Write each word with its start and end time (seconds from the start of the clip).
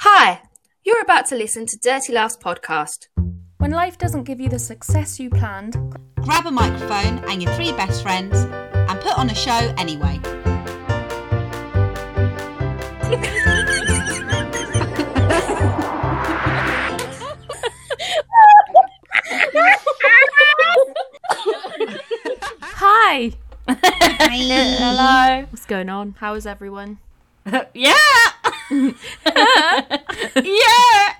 Hi, 0.00 0.42
you're 0.84 1.00
about 1.00 1.24
to 1.28 1.36
listen 1.36 1.64
to 1.64 1.78
Dirty 1.78 2.12
Laughs 2.12 2.36
podcast. 2.36 3.08
When 3.56 3.70
life 3.70 3.96
doesn't 3.96 4.24
give 4.24 4.38
you 4.38 4.50
the 4.50 4.58
success 4.58 5.18
you 5.18 5.30
planned, 5.30 5.74
grab 6.20 6.44
a 6.44 6.50
microphone 6.50 7.24
and 7.30 7.42
your 7.42 7.50
three 7.54 7.72
best 7.72 8.02
friends 8.02 8.36
and 8.36 9.00
put 9.00 9.16
on 9.16 9.30
a 9.30 9.34
show 9.34 9.74
anyway. 9.78 10.20
Hi! 22.60 23.32
Hello. 23.66 25.46
What's 25.48 25.64
going 25.64 25.88
on? 25.88 26.16
How 26.18 26.34
is 26.34 26.46
everyone? 26.46 26.98
yeah. 27.74 27.94
yeah. 30.44 31.14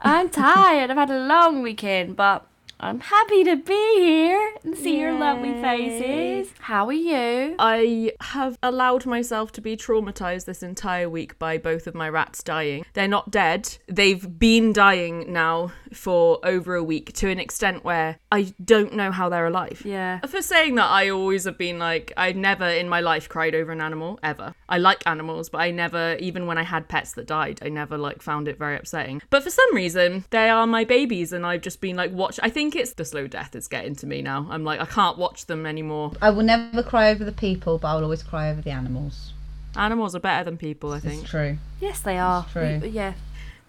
I'm 0.00 0.28
tired. 0.30 0.90
I've 0.90 0.96
had 0.96 1.10
a 1.10 1.20
long 1.20 1.62
weekend, 1.62 2.16
but 2.16 2.46
I'm 2.82 3.00
happy 3.00 3.44
to 3.44 3.56
be 3.56 3.94
here 3.98 4.54
and 4.64 4.74
see 4.74 4.98
your 4.98 5.12
lovely 5.12 5.52
faces. 5.60 6.50
How 6.60 6.86
are 6.86 6.92
you? 6.92 7.54
I 7.58 8.12
have 8.20 8.58
allowed 8.62 9.04
myself 9.04 9.52
to 9.52 9.60
be 9.60 9.76
traumatized 9.76 10.46
this 10.46 10.62
entire 10.62 11.08
week 11.10 11.38
by 11.38 11.58
both 11.58 11.86
of 11.86 11.94
my 11.94 12.08
rats 12.08 12.42
dying. 12.42 12.86
They're 12.94 13.06
not 13.06 13.30
dead. 13.30 13.76
They've 13.86 14.38
been 14.38 14.72
dying 14.72 15.30
now 15.30 15.72
for 15.92 16.38
over 16.42 16.74
a 16.74 16.82
week 16.82 17.12
to 17.14 17.28
an 17.28 17.38
extent 17.38 17.84
where 17.84 18.18
I 18.32 18.54
don't 18.64 18.94
know 18.94 19.12
how 19.12 19.28
they're 19.28 19.46
alive. 19.46 19.82
Yeah. 19.84 20.20
For 20.20 20.40
saying 20.40 20.76
that, 20.76 20.88
I 20.88 21.10
always 21.10 21.44
have 21.44 21.58
been 21.58 21.78
like, 21.78 22.14
I 22.16 22.32
never 22.32 22.66
in 22.66 22.88
my 22.88 23.00
life 23.00 23.28
cried 23.28 23.54
over 23.54 23.72
an 23.72 23.82
animal, 23.82 24.18
ever. 24.22 24.54
I 24.70 24.78
like 24.78 25.06
animals, 25.06 25.50
but 25.50 25.58
I 25.58 25.70
never, 25.70 26.16
even 26.18 26.46
when 26.46 26.56
I 26.56 26.62
had 26.62 26.88
pets 26.88 27.12
that 27.14 27.26
died, 27.26 27.58
I 27.62 27.68
never 27.68 27.98
like 27.98 28.22
found 28.22 28.48
it 28.48 28.56
very 28.56 28.76
upsetting. 28.76 29.20
But 29.28 29.42
for 29.42 29.50
some 29.50 29.74
reason, 29.74 30.24
they 30.30 30.48
are 30.48 30.66
my 30.66 30.84
babies, 30.84 31.34
and 31.34 31.44
I've 31.44 31.60
just 31.60 31.82
been 31.82 31.96
like, 31.96 32.12
watch. 32.12 32.40
I 32.42 32.48
think 32.48 32.69
it's 32.76 32.92
the 32.94 33.04
slow 33.04 33.26
death 33.26 33.50
that's 33.52 33.68
getting 33.68 33.94
to 33.96 34.06
me 34.06 34.22
now. 34.22 34.46
I'm 34.50 34.64
like, 34.64 34.80
I 34.80 34.86
can't 34.86 35.18
watch 35.18 35.46
them 35.46 35.66
anymore. 35.66 36.12
I 36.20 36.30
will 36.30 36.42
never 36.44 36.82
cry 36.82 37.10
over 37.10 37.24
the 37.24 37.32
people, 37.32 37.78
but 37.78 37.88
I 37.88 37.94
will 37.96 38.04
always 38.04 38.22
cry 38.22 38.50
over 38.50 38.60
the 38.60 38.70
animals. 38.70 39.32
Animals 39.76 40.14
are 40.16 40.20
better 40.20 40.44
than 40.44 40.56
people, 40.56 40.92
I 40.92 41.00
think. 41.00 41.22
It's 41.22 41.30
true. 41.30 41.58
Yes, 41.80 42.00
they 42.00 42.18
are. 42.18 42.46
true. 42.52 42.80
We- 42.82 42.88
yeah. 42.88 43.14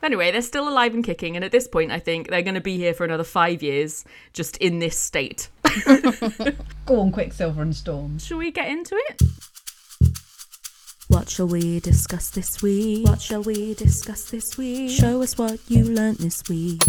Anyway, 0.04 0.32
they're 0.32 0.42
still 0.42 0.68
alive 0.68 0.96
and 0.96 1.04
kicking, 1.04 1.36
and 1.36 1.46
at 1.46 1.52
this 1.52 1.68
point, 1.68 1.92
I 1.92 2.00
think 2.00 2.30
they're 2.30 2.42
going 2.42 2.56
to 2.56 2.62
be 2.62 2.76
here 2.76 2.94
for 2.96 3.04
another 3.06 3.24
five 3.24 3.62
years, 3.62 4.04
just 4.34 4.58
in 4.58 4.80
this 4.80 4.98
state. 4.98 5.48
Go 6.88 7.00
on, 7.02 7.12
Quicksilver 7.12 7.62
and 7.62 7.76
Storm. 7.76 8.18
Shall 8.18 8.40
we 8.40 8.50
get 8.50 8.68
into 8.68 8.96
it? 8.96 9.22
What 11.08 11.30
shall 11.30 11.48
we 11.48 11.80
discuss 11.82 12.30
this 12.30 12.62
week? 12.64 13.06
What 13.08 13.22
shall 13.22 13.44
we 13.44 13.74
discuss 13.76 14.32
this 14.32 14.58
week? 14.58 14.90
Show 14.90 15.22
us 15.22 15.38
what 15.38 15.60
you 15.68 15.84
learnt 15.84 16.20
this 16.20 16.42
week. 16.50 16.82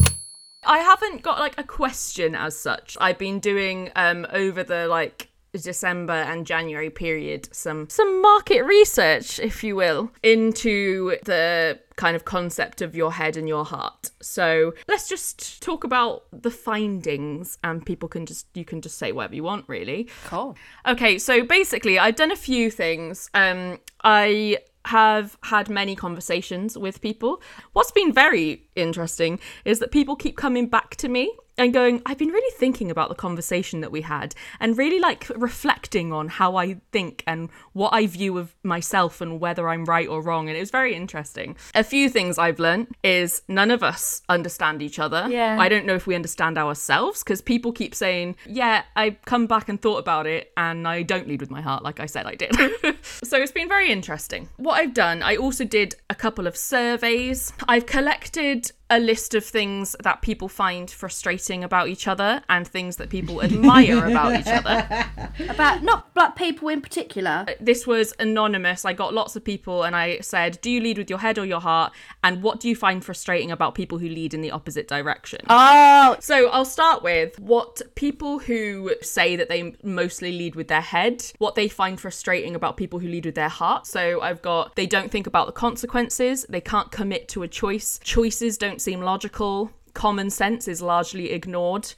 I 0.65 0.79
haven't 0.79 1.23
got 1.23 1.39
like 1.39 1.59
a 1.59 1.65
question 1.65 2.35
as 2.35 2.57
such. 2.57 2.97
I've 3.01 3.19
been 3.19 3.41
doing 3.41 3.91
um 3.97 4.27
over 4.33 4.63
the 4.63 4.87
like 4.87 5.29
December 5.61 6.15
and 6.15 6.47
January 6.47 6.89
period 6.89 7.49
some 7.55 7.89
some 7.91 8.23
market 8.23 8.63
research, 8.63 9.39
if 9.39 9.63
you 9.63 9.77
will, 9.77 10.11
into 10.23 11.17
the 11.25 11.79
kind 11.97 12.17
of 12.17 12.25
concept 12.25 12.81
of 12.81 12.95
your 12.95 13.13
head 13.13 13.37
and 13.37 13.47
your 13.47 13.65
heart. 13.65 14.11
So 14.23 14.73
let's 14.89 15.09
just 15.09 15.63
talk 15.63 15.85
about 15.85 16.25
the 16.33 16.51
findings 16.51 17.59
and 17.63 17.85
people 17.85 18.09
can 18.09 18.25
just 18.25 18.47
you 18.55 18.65
can 18.65 18.81
just 18.81 18.99
say 18.99 19.13
whatever 19.13 19.35
you 19.35 19.45
want 19.45 19.69
really. 19.69 20.09
Cool. 20.25 20.57
Okay, 20.87 21.19
so 21.19 21.45
basically, 21.45 21.99
I've 21.99 22.17
done 22.17 22.31
a 22.33 22.37
few 22.37 22.71
things. 22.71 23.29
Um, 23.35 23.79
I 24.03 24.59
have 24.87 25.39
had 25.45 25.69
many 25.69 25.95
conversations 25.95 26.77
with 26.77 27.01
people. 27.01 27.41
What's 27.73 27.93
been 27.93 28.13
very 28.13 28.65
interesting 28.75 29.39
is 29.65 29.79
that 29.79 29.91
people 29.91 30.17
keep 30.17 30.37
coming 30.37 30.67
back 30.69 30.97
to 30.97 31.09
me 31.09 31.33
and 31.59 31.73
going, 31.73 32.03
I've 32.07 32.19
been 32.19 32.29
really 32.29 32.55
thinking 32.57 32.91
about 32.91 33.09
the 33.09 33.15
conversation 33.15 33.81
that 33.81 33.93
we 33.93 34.01
had 34.01 34.35
and 34.59 34.77
really 34.77 34.99
like 34.99 35.31
reflecting 35.37 36.13
on 36.13 36.29
how 36.29 36.57
I 36.57 36.81
think 36.93 37.23
and 37.27 37.51
what 37.73 37.93
I 37.93 38.07
view 38.07 38.39
of 38.39 38.55
myself 38.63 39.21
and 39.21 39.39
whether 39.39 39.69
I'm 39.69 39.85
right 39.85 40.09
or 40.09 40.23
wrong. 40.23 40.49
And 40.49 40.57
it 40.57 40.61
was 40.61 40.71
very 40.71 40.95
interesting. 40.95 41.57
A 41.75 41.85
few 41.85 42.09
things 42.09 42.39
I've 42.39 42.59
learned 42.59 42.89
is 43.03 43.43
none 43.49 43.71
of 43.71 43.83
us 43.83 44.23
understand 44.29 44.83
each 44.83 44.99
other. 44.99 45.27
Yeah. 45.29 45.57
I 45.59 45.69
don't 45.69 45.85
know 45.85 45.95
if 45.95 46.07
we 46.07 46.15
understand 46.15 46.57
ourselves 46.57 47.23
because 47.23 47.43
people 47.43 47.73
keep 47.73 47.95
saying, 47.95 48.37
Yeah, 48.47 48.85
I 48.97 49.19
come 49.27 49.47
back 49.47 49.69
and 49.69 49.81
thought 49.81 49.99
about 49.99 50.27
it 50.27 50.53
and 50.57 50.89
I 50.89 51.03
don't 51.03 51.29
lead 51.29 51.41
with 51.41 51.51
my 51.51 51.61
heart 51.61 51.83
like 51.83 52.01
I 52.01 52.07
said 52.07 52.27
I 52.27 52.35
did. 52.35 52.55
so 53.23 53.37
it's 53.37 53.53
been 53.53 53.69
very 53.69 53.91
interesting. 53.91 54.49
What 54.57 54.75
I've 54.75 54.95
done, 54.95 55.23
I 55.23 55.37
also 55.37 55.65
did 55.65 55.97
a 56.09 56.15
couple 56.15 56.47
of 56.47 56.57
surveys. 56.57 57.53
I've 57.69 57.87
collected 57.87 58.62
a 58.93 59.01
list 59.01 59.35
of 59.35 59.43
things 59.43 59.97
that 60.03 60.21
people 60.21 60.49
find 60.49 60.91
frustrating 60.91 61.65
about 61.65 61.89
each 61.89 62.07
other 62.07 62.43
and 62.51 62.69
things 62.69 62.97
that 62.97 63.09
people 63.09 63.43
admire 63.43 64.05
about 64.07 64.39
each 64.39 64.47
other. 64.47 64.87
About 65.49 65.83
not 65.83 66.13
black 66.15 66.37
people 66.37 66.69
in 66.69 66.83
particular. 66.83 67.47
Uh, 67.49 67.53
this 67.59 67.87
was 67.87 68.13
anonymous. 68.19 68.85
I 68.85 68.93
got 68.93 69.15
lots 69.15 69.35
of 69.35 69.43
people 69.43 69.83
and 69.85 69.97
I 69.97 70.19
said, 70.21 70.59
Do 70.61 70.71
you 70.71 70.81
lead 70.81 70.99
with 70.99 71.09
your 71.09 71.21
head 71.21 71.39
or 71.39 71.47
your 71.47 71.61
heart? 71.61 71.93
And 72.23 72.43
what 72.43 72.61
do 72.61 72.69
you 72.69 72.77
find 72.77 73.03
frustrating 73.03 73.51
about 73.51 73.75
people 73.75 73.99
who 73.99 74.09
lead 74.09 74.35
in 74.35 74.43
the 74.43 74.51
opposite 74.51 74.89
direction? 74.89 75.41
Oh, 75.49 76.17
So 76.21 76.49
I'll 76.49 76.67
start 76.67 77.03
with 77.03 77.41
what 77.41 77.81
people 77.95 78.41
who 78.41 78.93
say 79.01 79.37
that 79.37 79.49
they 79.49 79.75
mostly 79.83 80.33
lead 80.33 80.55
with 80.55 80.69
their 80.69 80.83
head, 80.83 81.25
what 81.39 81.55
they 81.55 81.69
find 81.69 81.99
frustrating 81.99 82.55
about 82.55 82.77
people 82.77 82.99
who 82.99 83.09
lead 83.09 83.25
with 83.25 83.37
their 83.37 83.49
heart. 83.49 83.87
So 83.87 84.21
I've 84.21 84.43
got 84.43 84.77
they 84.77 84.87
don't 84.87 85.11
think 85.11 85.27
about 85.27 85.47
the 85.47 85.53
consequences, 85.53 86.45
they 86.49 86.61
can't 86.61 86.91
commit 86.91 87.29
to 87.29 87.43
a 87.43 87.49
choice, 87.49 87.99
choices 88.05 88.52
don't 88.59 88.81
seem 88.81 89.01
logical, 89.01 89.71
common 89.95 90.31
sense 90.31 90.69
is 90.69 90.83
largely 90.83 91.33
ignored. 91.33 91.93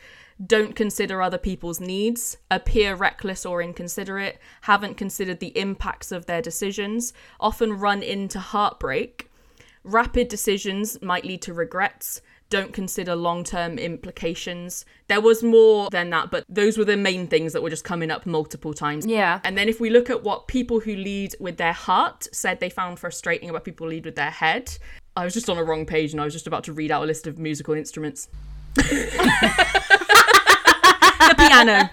Don't 0.44 0.74
consider 0.74 1.22
other 1.22 1.38
people's 1.38 1.80
needs, 1.80 2.38
appear 2.50 2.96
reckless 2.96 3.46
or 3.46 3.62
inconsiderate, 3.62 4.38
haven't 4.62 4.96
considered 4.96 5.38
the 5.38 5.56
impacts 5.56 6.10
of 6.10 6.26
their 6.26 6.42
decisions, 6.42 7.12
often 7.38 7.72
run 7.72 8.02
into 8.02 8.40
heartbreak, 8.40 9.30
Rapid 9.84 10.28
decisions 10.28 11.00
might 11.02 11.26
lead 11.26 11.42
to 11.42 11.52
regrets. 11.52 12.22
Don't 12.48 12.72
consider 12.72 13.14
long 13.14 13.44
term 13.44 13.78
implications. 13.78 14.86
There 15.08 15.20
was 15.20 15.42
more 15.42 15.90
than 15.90 16.08
that, 16.10 16.30
but 16.30 16.44
those 16.48 16.78
were 16.78 16.86
the 16.86 16.96
main 16.96 17.26
things 17.26 17.52
that 17.52 17.62
were 17.62 17.70
just 17.70 17.84
coming 17.84 18.10
up 18.10 18.24
multiple 18.24 18.72
times. 18.72 19.06
Yeah. 19.06 19.40
And 19.44 19.58
then 19.58 19.68
if 19.68 19.80
we 19.80 19.90
look 19.90 20.08
at 20.08 20.22
what 20.22 20.48
people 20.48 20.80
who 20.80 20.96
lead 20.96 21.34
with 21.38 21.58
their 21.58 21.72
heart 21.72 22.28
said 22.32 22.60
they 22.60 22.70
found 22.70 22.98
frustrating 22.98 23.50
about 23.50 23.64
people 23.64 23.86
who 23.86 23.90
lead 23.90 24.06
with 24.06 24.16
their 24.16 24.30
head, 24.30 24.78
I 25.16 25.24
was 25.24 25.32
just 25.32 25.48
on 25.48 25.58
a 25.58 25.64
wrong 25.64 25.86
page 25.86 26.12
and 26.12 26.20
I 26.20 26.24
was 26.24 26.32
just 26.32 26.48
about 26.48 26.64
to 26.64 26.72
read 26.72 26.90
out 26.90 27.04
a 27.04 27.06
list 27.06 27.26
of 27.28 27.38
musical 27.38 27.74
instruments. 27.74 28.28
the 28.74 28.84
piano. 31.38 31.90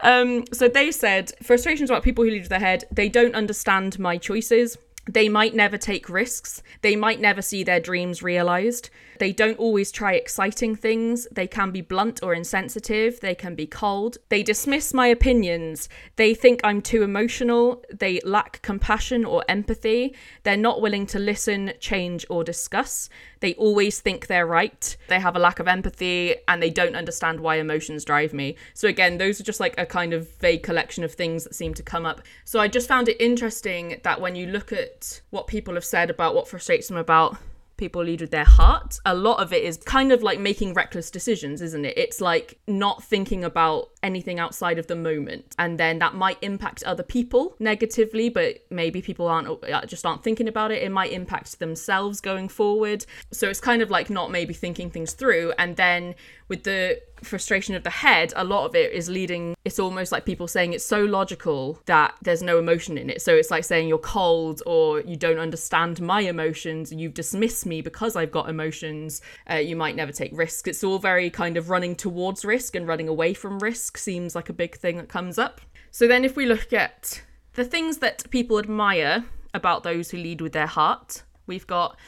um, 0.00 0.44
so 0.52 0.68
they 0.68 0.92
said 0.92 1.32
frustrations 1.42 1.90
about 1.90 2.04
people 2.04 2.22
who 2.22 2.30
lead 2.30 2.42
with 2.42 2.48
their 2.48 2.60
head. 2.60 2.84
They 2.92 3.08
don't 3.08 3.34
understand 3.34 3.98
my 3.98 4.18
choices. 4.18 4.78
They 5.08 5.28
might 5.28 5.54
never 5.54 5.78
take 5.78 6.08
risks. 6.08 6.62
They 6.82 6.94
might 6.94 7.20
never 7.20 7.42
see 7.42 7.64
their 7.64 7.80
dreams 7.80 8.22
realized. 8.22 8.90
They 9.18 9.32
don't 9.32 9.58
always 9.58 9.90
try 9.90 10.12
exciting 10.14 10.76
things. 10.76 11.26
They 11.32 11.46
can 11.46 11.70
be 11.70 11.80
blunt 11.80 12.22
or 12.22 12.34
insensitive. 12.34 13.20
They 13.20 13.34
can 13.34 13.54
be 13.54 13.66
cold. 13.66 14.18
They 14.28 14.42
dismiss 14.42 14.92
my 14.94 15.06
opinions. 15.06 15.88
They 16.16 16.34
think 16.34 16.60
I'm 16.64 16.82
too 16.82 17.02
emotional. 17.02 17.84
They 17.92 18.20
lack 18.24 18.62
compassion 18.62 19.24
or 19.24 19.44
empathy. 19.48 20.14
They're 20.42 20.56
not 20.56 20.80
willing 20.80 21.06
to 21.08 21.18
listen, 21.18 21.72
change, 21.80 22.26
or 22.28 22.44
discuss. 22.44 23.08
They 23.40 23.54
always 23.54 24.00
think 24.00 24.26
they're 24.26 24.46
right. 24.46 24.96
They 25.08 25.20
have 25.20 25.36
a 25.36 25.40
lack 25.40 25.60
of 25.60 25.68
empathy 25.68 26.36
and 26.48 26.62
they 26.62 26.70
don't 26.70 26.96
understand 26.96 27.40
why 27.40 27.56
emotions 27.56 28.04
drive 28.04 28.32
me. 28.32 28.56
So, 28.74 28.88
again, 28.88 29.18
those 29.18 29.40
are 29.40 29.44
just 29.44 29.60
like 29.60 29.74
a 29.78 29.86
kind 29.86 30.12
of 30.12 30.30
vague 30.38 30.62
collection 30.62 31.04
of 31.04 31.12
things 31.12 31.44
that 31.44 31.54
seem 31.54 31.74
to 31.74 31.82
come 31.82 32.06
up. 32.06 32.22
So, 32.44 32.60
I 32.60 32.68
just 32.68 32.88
found 32.88 33.08
it 33.08 33.20
interesting 33.20 34.00
that 34.04 34.20
when 34.20 34.34
you 34.34 34.46
look 34.46 34.72
at 34.72 35.20
what 35.30 35.46
people 35.46 35.74
have 35.74 35.84
said 35.84 36.10
about 36.10 36.34
what 36.34 36.48
frustrates 36.48 36.88
them 36.88 36.96
about 36.96 37.36
people 37.76 38.02
lead 38.02 38.20
with 38.20 38.30
their 38.30 38.44
heart. 38.44 38.98
A 39.04 39.14
lot 39.14 39.40
of 39.40 39.52
it 39.52 39.62
is 39.64 39.76
kind 39.78 40.12
of 40.12 40.22
like 40.22 40.38
making 40.38 40.74
reckless 40.74 41.10
decisions, 41.10 41.60
isn't 41.62 41.84
it? 41.84 41.96
It's 41.96 42.20
like 42.20 42.58
not 42.66 43.02
thinking 43.02 43.44
about 43.44 43.90
anything 44.06 44.38
outside 44.38 44.78
of 44.78 44.86
the 44.86 44.96
moment. 44.96 45.54
And 45.58 45.78
then 45.78 45.98
that 45.98 46.14
might 46.14 46.38
impact 46.40 46.84
other 46.84 47.02
people 47.02 47.56
negatively, 47.58 48.28
but 48.28 48.64
maybe 48.70 49.02
people 49.02 49.26
aren't 49.26 49.48
uh, 49.48 49.84
just 49.86 50.06
aren't 50.06 50.22
thinking 50.22 50.48
about 50.48 50.70
it. 50.70 50.82
It 50.82 50.92
might 50.92 51.12
impact 51.12 51.58
themselves 51.58 52.20
going 52.20 52.48
forward. 52.48 53.04
So 53.32 53.48
it's 53.48 53.60
kind 53.60 53.82
of 53.82 53.90
like 53.90 54.08
not 54.08 54.30
maybe 54.30 54.54
thinking 54.54 54.90
things 54.90 55.12
through. 55.12 55.52
And 55.58 55.76
then 55.76 56.14
with 56.48 56.62
the 56.62 57.00
frustration 57.22 57.74
of 57.74 57.82
the 57.82 57.90
head, 57.90 58.32
a 58.36 58.44
lot 58.44 58.66
of 58.66 58.74
it 58.74 58.92
is 58.92 59.08
leading, 59.08 59.56
it's 59.64 59.78
almost 59.78 60.12
like 60.12 60.24
people 60.24 60.46
saying 60.46 60.72
it's 60.72 60.84
so 60.84 61.04
logical 61.04 61.80
that 61.86 62.14
there's 62.22 62.42
no 62.42 62.58
emotion 62.58 62.98
in 62.98 63.10
it. 63.10 63.20
So 63.22 63.34
it's 63.34 63.50
like 63.50 63.64
saying 63.64 63.88
you're 63.88 63.98
cold 63.98 64.62
or 64.66 65.00
you 65.00 65.16
don't 65.16 65.38
understand 65.38 66.00
my 66.00 66.20
emotions, 66.20 66.92
you've 66.92 67.14
dismissed 67.14 67.66
me 67.66 67.80
because 67.80 68.16
I've 68.16 68.30
got 68.30 68.48
emotions, 68.48 69.22
uh, 69.50 69.56
you 69.56 69.76
might 69.76 69.96
never 69.96 70.12
take 70.12 70.30
risks. 70.36 70.68
It's 70.68 70.84
all 70.84 70.98
very 70.98 71.30
kind 71.30 71.56
of 71.56 71.70
running 71.70 71.96
towards 71.96 72.44
risk 72.44 72.76
and 72.76 72.86
running 72.86 73.08
away 73.08 73.34
from 73.34 73.58
risk 73.58 73.95
seems 73.96 74.34
like 74.34 74.48
a 74.48 74.54
big 74.54 74.76
thing 74.76 74.96
that 74.96 75.08
comes 75.08 75.38
up. 75.38 75.60
So 75.90 76.06
then 76.06 76.24
if 76.24 76.36
we 76.36 76.46
look 76.46 76.72
at 76.72 77.22
the 77.54 77.64
things 77.64 77.98
that 77.98 78.30
people 78.30 78.58
admire 78.58 79.24
about 79.56 79.82
those 79.82 80.10
who 80.10 80.18
lead 80.18 80.40
with 80.40 80.52
their 80.52 80.66
heart. 80.66 81.24
We've 81.46 81.66
got 81.66 81.98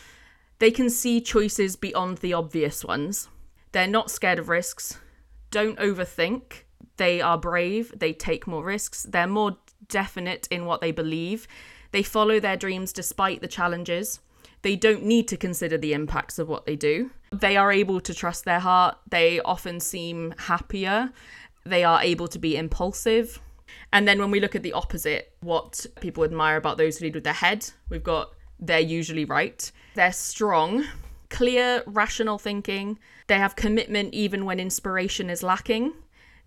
they 0.60 0.70
can 0.70 0.90
see 0.90 1.20
choices 1.20 1.74
beyond 1.74 2.18
the 2.18 2.34
obvious 2.34 2.84
ones. 2.84 3.28
They're 3.72 3.86
not 3.86 4.10
scared 4.10 4.38
of 4.38 4.48
risks. 4.48 4.98
Don't 5.50 5.78
overthink. 5.78 6.64
They 6.96 7.20
are 7.20 7.38
brave. 7.38 7.92
They 7.96 8.12
take 8.12 8.46
more 8.46 8.64
risks. 8.64 9.04
They're 9.04 9.26
more 9.26 9.56
definite 9.88 10.48
in 10.50 10.66
what 10.66 10.80
they 10.80 10.92
believe. 10.92 11.48
They 11.92 12.02
follow 12.02 12.38
their 12.40 12.56
dreams 12.56 12.92
despite 12.92 13.40
the 13.40 13.48
challenges. 13.48 14.20
They 14.62 14.76
don't 14.76 15.04
need 15.04 15.28
to 15.28 15.36
consider 15.36 15.78
the 15.78 15.92
impacts 15.92 16.38
of 16.38 16.48
what 16.48 16.66
they 16.66 16.76
do. 16.76 17.10
They 17.32 17.56
are 17.56 17.70
able 17.70 18.00
to 18.00 18.12
trust 18.12 18.44
their 18.44 18.58
heart. 18.58 18.98
They 19.08 19.40
often 19.40 19.80
seem 19.80 20.34
happier. 20.36 21.12
They 21.68 21.84
are 21.84 22.02
able 22.02 22.28
to 22.28 22.38
be 22.38 22.56
impulsive. 22.56 23.40
And 23.92 24.06
then 24.06 24.18
when 24.18 24.30
we 24.30 24.40
look 24.40 24.54
at 24.54 24.62
the 24.62 24.72
opposite, 24.72 25.34
what 25.40 25.84
people 26.00 26.24
admire 26.24 26.56
about 26.56 26.78
those 26.78 26.98
who 26.98 27.04
lead 27.04 27.14
with 27.14 27.24
their 27.24 27.32
head, 27.32 27.70
we've 27.88 28.02
got 28.02 28.32
they're 28.60 28.80
usually 28.80 29.24
right. 29.24 29.70
They're 29.94 30.12
strong, 30.12 30.84
clear, 31.30 31.82
rational 31.86 32.38
thinking. 32.38 32.98
They 33.26 33.38
have 33.38 33.56
commitment 33.56 34.14
even 34.14 34.44
when 34.44 34.60
inspiration 34.60 35.30
is 35.30 35.42
lacking. 35.42 35.92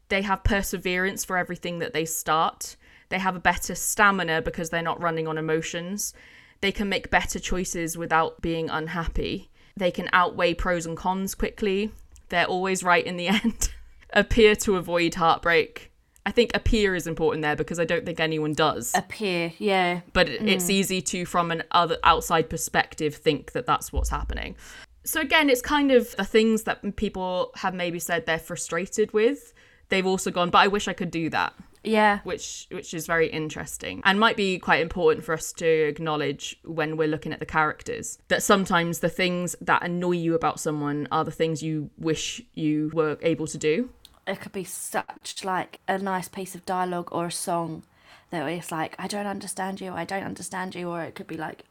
They 0.09 0.23
have 0.23 0.43
perseverance 0.43 1.23
for 1.23 1.37
everything 1.37 1.79
that 1.79 1.93
they 1.93 2.05
start. 2.05 2.75
They 3.09 3.19
have 3.19 3.35
a 3.35 3.39
better 3.39 3.75
stamina 3.75 4.41
because 4.41 4.69
they're 4.69 4.81
not 4.81 5.01
running 5.01 5.27
on 5.27 5.37
emotions. 5.37 6.13
They 6.61 6.71
can 6.71 6.89
make 6.89 7.09
better 7.09 7.39
choices 7.39 7.97
without 7.97 8.41
being 8.41 8.69
unhappy. 8.69 9.49
They 9.75 9.91
can 9.91 10.09
outweigh 10.13 10.53
pros 10.53 10.85
and 10.85 10.97
cons 10.97 11.33
quickly. 11.33 11.91
They're 12.29 12.45
always 12.45 12.83
right 12.83 13.05
in 13.05 13.17
the 13.17 13.27
end. 13.43 13.71
Appear 14.13 14.55
to 14.57 14.75
avoid 14.77 15.15
heartbreak. 15.15 15.91
I 16.25 16.31
think 16.31 16.51
appear 16.53 16.93
is 16.93 17.07
important 17.07 17.41
there 17.41 17.55
because 17.55 17.79
I 17.79 17.85
don't 17.85 18.05
think 18.05 18.19
anyone 18.19 18.53
does. 18.53 18.91
Appear, 18.93 19.53
yeah. 19.57 20.01
but 20.13 20.29
it- 20.29 20.47
it's 20.47 20.65
mm. 20.65 20.71
easy 20.71 21.01
to, 21.01 21.25
from 21.25 21.49
an 21.51 21.63
other 21.71 21.97
outside 22.03 22.49
perspective, 22.49 23.15
think 23.15 23.53
that 23.53 23.65
that's 23.65 23.91
what's 23.91 24.09
happening. 24.09 24.55
So 25.03 25.19
again, 25.19 25.49
it's 25.49 25.61
kind 25.63 25.91
of 25.91 26.15
the 26.17 26.23
things 26.25 26.63
that 26.63 26.95
people 26.95 27.51
have 27.55 27.73
maybe 27.73 27.97
said 27.97 28.27
they're 28.27 28.37
frustrated 28.37 29.13
with. 29.13 29.51
They've 29.89 30.05
also 30.05 30.29
gone, 30.29 30.51
but 30.51 30.59
I 30.59 30.67
wish 30.67 30.87
I 30.87 30.93
could 30.93 31.09
do 31.09 31.29
that 31.31 31.53
Yeah. 31.83 32.19
which 32.23 32.67
which 32.71 32.93
is 32.93 33.07
very 33.07 33.27
interesting 33.27 34.01
and 34.05 34.19
might 34.19 34.37
be 34.37 34.59
quite 34.59 34.81
important 34.81 35.25
for 35.25 35.33
us 35.33 35.51
to 35.53 35.65
acknowledge 35.67 36.55
when 36.63 36.95
we're 36.97 37.07
looking 37.07 37.33
at 37.33 37.39
the 37.39 37.45
characters 37.47 38.19
that 38.27 38.43
sometimes 38.43 38.99
the 38.99 39.09
things 39.09 39.55
that 39.59 39.83
annoy 39.83 40.11
you 40.11 40.35
about 40.35 40.59
someone 40.59 41.07
are 41.11 41.25
the 41.25 41.31
things 41.31 41.63
you 41.63 41.89
wish 41.97 42.41
you 42.53 42.91
were 42.93 43.17
able 43.23 43.47
to 43.47 43.57
do 43.57 43.89
It 44.27 44.39
could 44.39 44.51
be 44.51 44.63
such 44.63 45.43
like 45.43 45.79
a 45.87 45.97
nice 45.97 46.27
piece 46.27 46.55
of 46.55 46.65
dialogue 46.65 47.09
or 47.11 47.27
a 47.27 47.31
song 47.31 47.83
that 48.29 48.47
it's 48.47 48.71
like, 48.71 48.95
I 48.97 49.07
don't 49.07 49.25
understand 49.25 49.81
you, 49.81 49.93
I 49.93 50.05
don't 50.05 50.23
understand 50.23 50.75
you, 50.75 50.89
or 50.89 51.01
it 51.01 51.15
could 51.15 51.27
be 51.27 51.37
like 51.37 51.63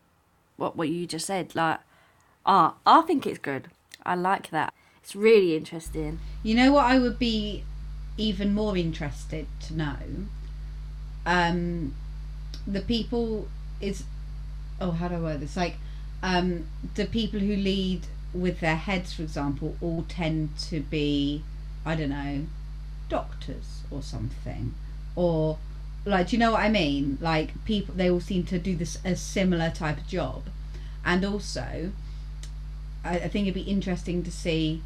what 0.56 0.76
what 0.76 0.88
you 0.88 1.06
just 1.06 1.26
said. 1.26 1.54
Like, 1.54 1.80
ah, 2.46 2.74
I 2.86 3.02
think 3.02 3.26
it's 3.26 3.38
good. 3.38 3.68
I 4.04 4.14
like 4.14 4.50
that. 4.50 4.74
It's 5.02 5.16
really 5.16 5.56
interesting. 5.56 6.20
You 6.42 6.54
know 6.54 6.72
what 6.72 6.84
I 6.84 6.98
would 6.98 7.18
be 7.18 7.64
even 8.16 8.52
more 8.52 8.76
interested 8.76 9.46
to 9.66 9.74
know? 9.74 9.96
Um, 11.26 11.94
the 12.66 12.82
people 12.82 13.48
is 13.80 14.04
oh 14.80 14.92
how 14.92 15.08
do 15.08 15.16
I 15.16 15.20
word 15.20 15.40
this? 15.40 15.56
Like, 15.56 15.76
um, 16.22 16.66
the 16.94 17.06
people 17.06 17.40
who 17.40 17.56
lead 17.56 18.02
with 18.32 18.60
their 18.60 18.76
heads, 18.76 19.12
for 19.12 19.22
example, 19.22 19.76
all 19.80 20.04
tend 20.08 20.56
to 20.68 20.80
be 20.80 21.42
I 21.84 21.94
don't 21.94 22.10
know, 22.10 22.46
doctors 23.08 23.82
or 23.90 24.02
something, 24.02 24.74
or 25.16 25.58
like 26.04 26.28
do 26.28 26.36
you 26.36 26.40
know 26.40 26.52
what 26.52 26.60
I 26.60 26.68
mean? 26.68 27.18
Like 27.20 27.64
people, 27.64 27.94
they 27.94 28.10
all 28.10 28.20
seem 28.20 28.44
to 28.44 28.58
do 28.58 28.76
this 28.76 28.98
a 29.04 29.16
similar 29.16 29.70
type 29.70 29.98
of 29.98 30.06
job, 30.06 30.44
and 31.04 31.24
also, 31.24 31.92
I, 33.04 33.16
I 33.16 33.28
think 33.28 33.46
it'd 33.46 33.54
be 33.54 33.70
interesting 33.70 34.22
to 34.24 34.30
see 34.30 34.82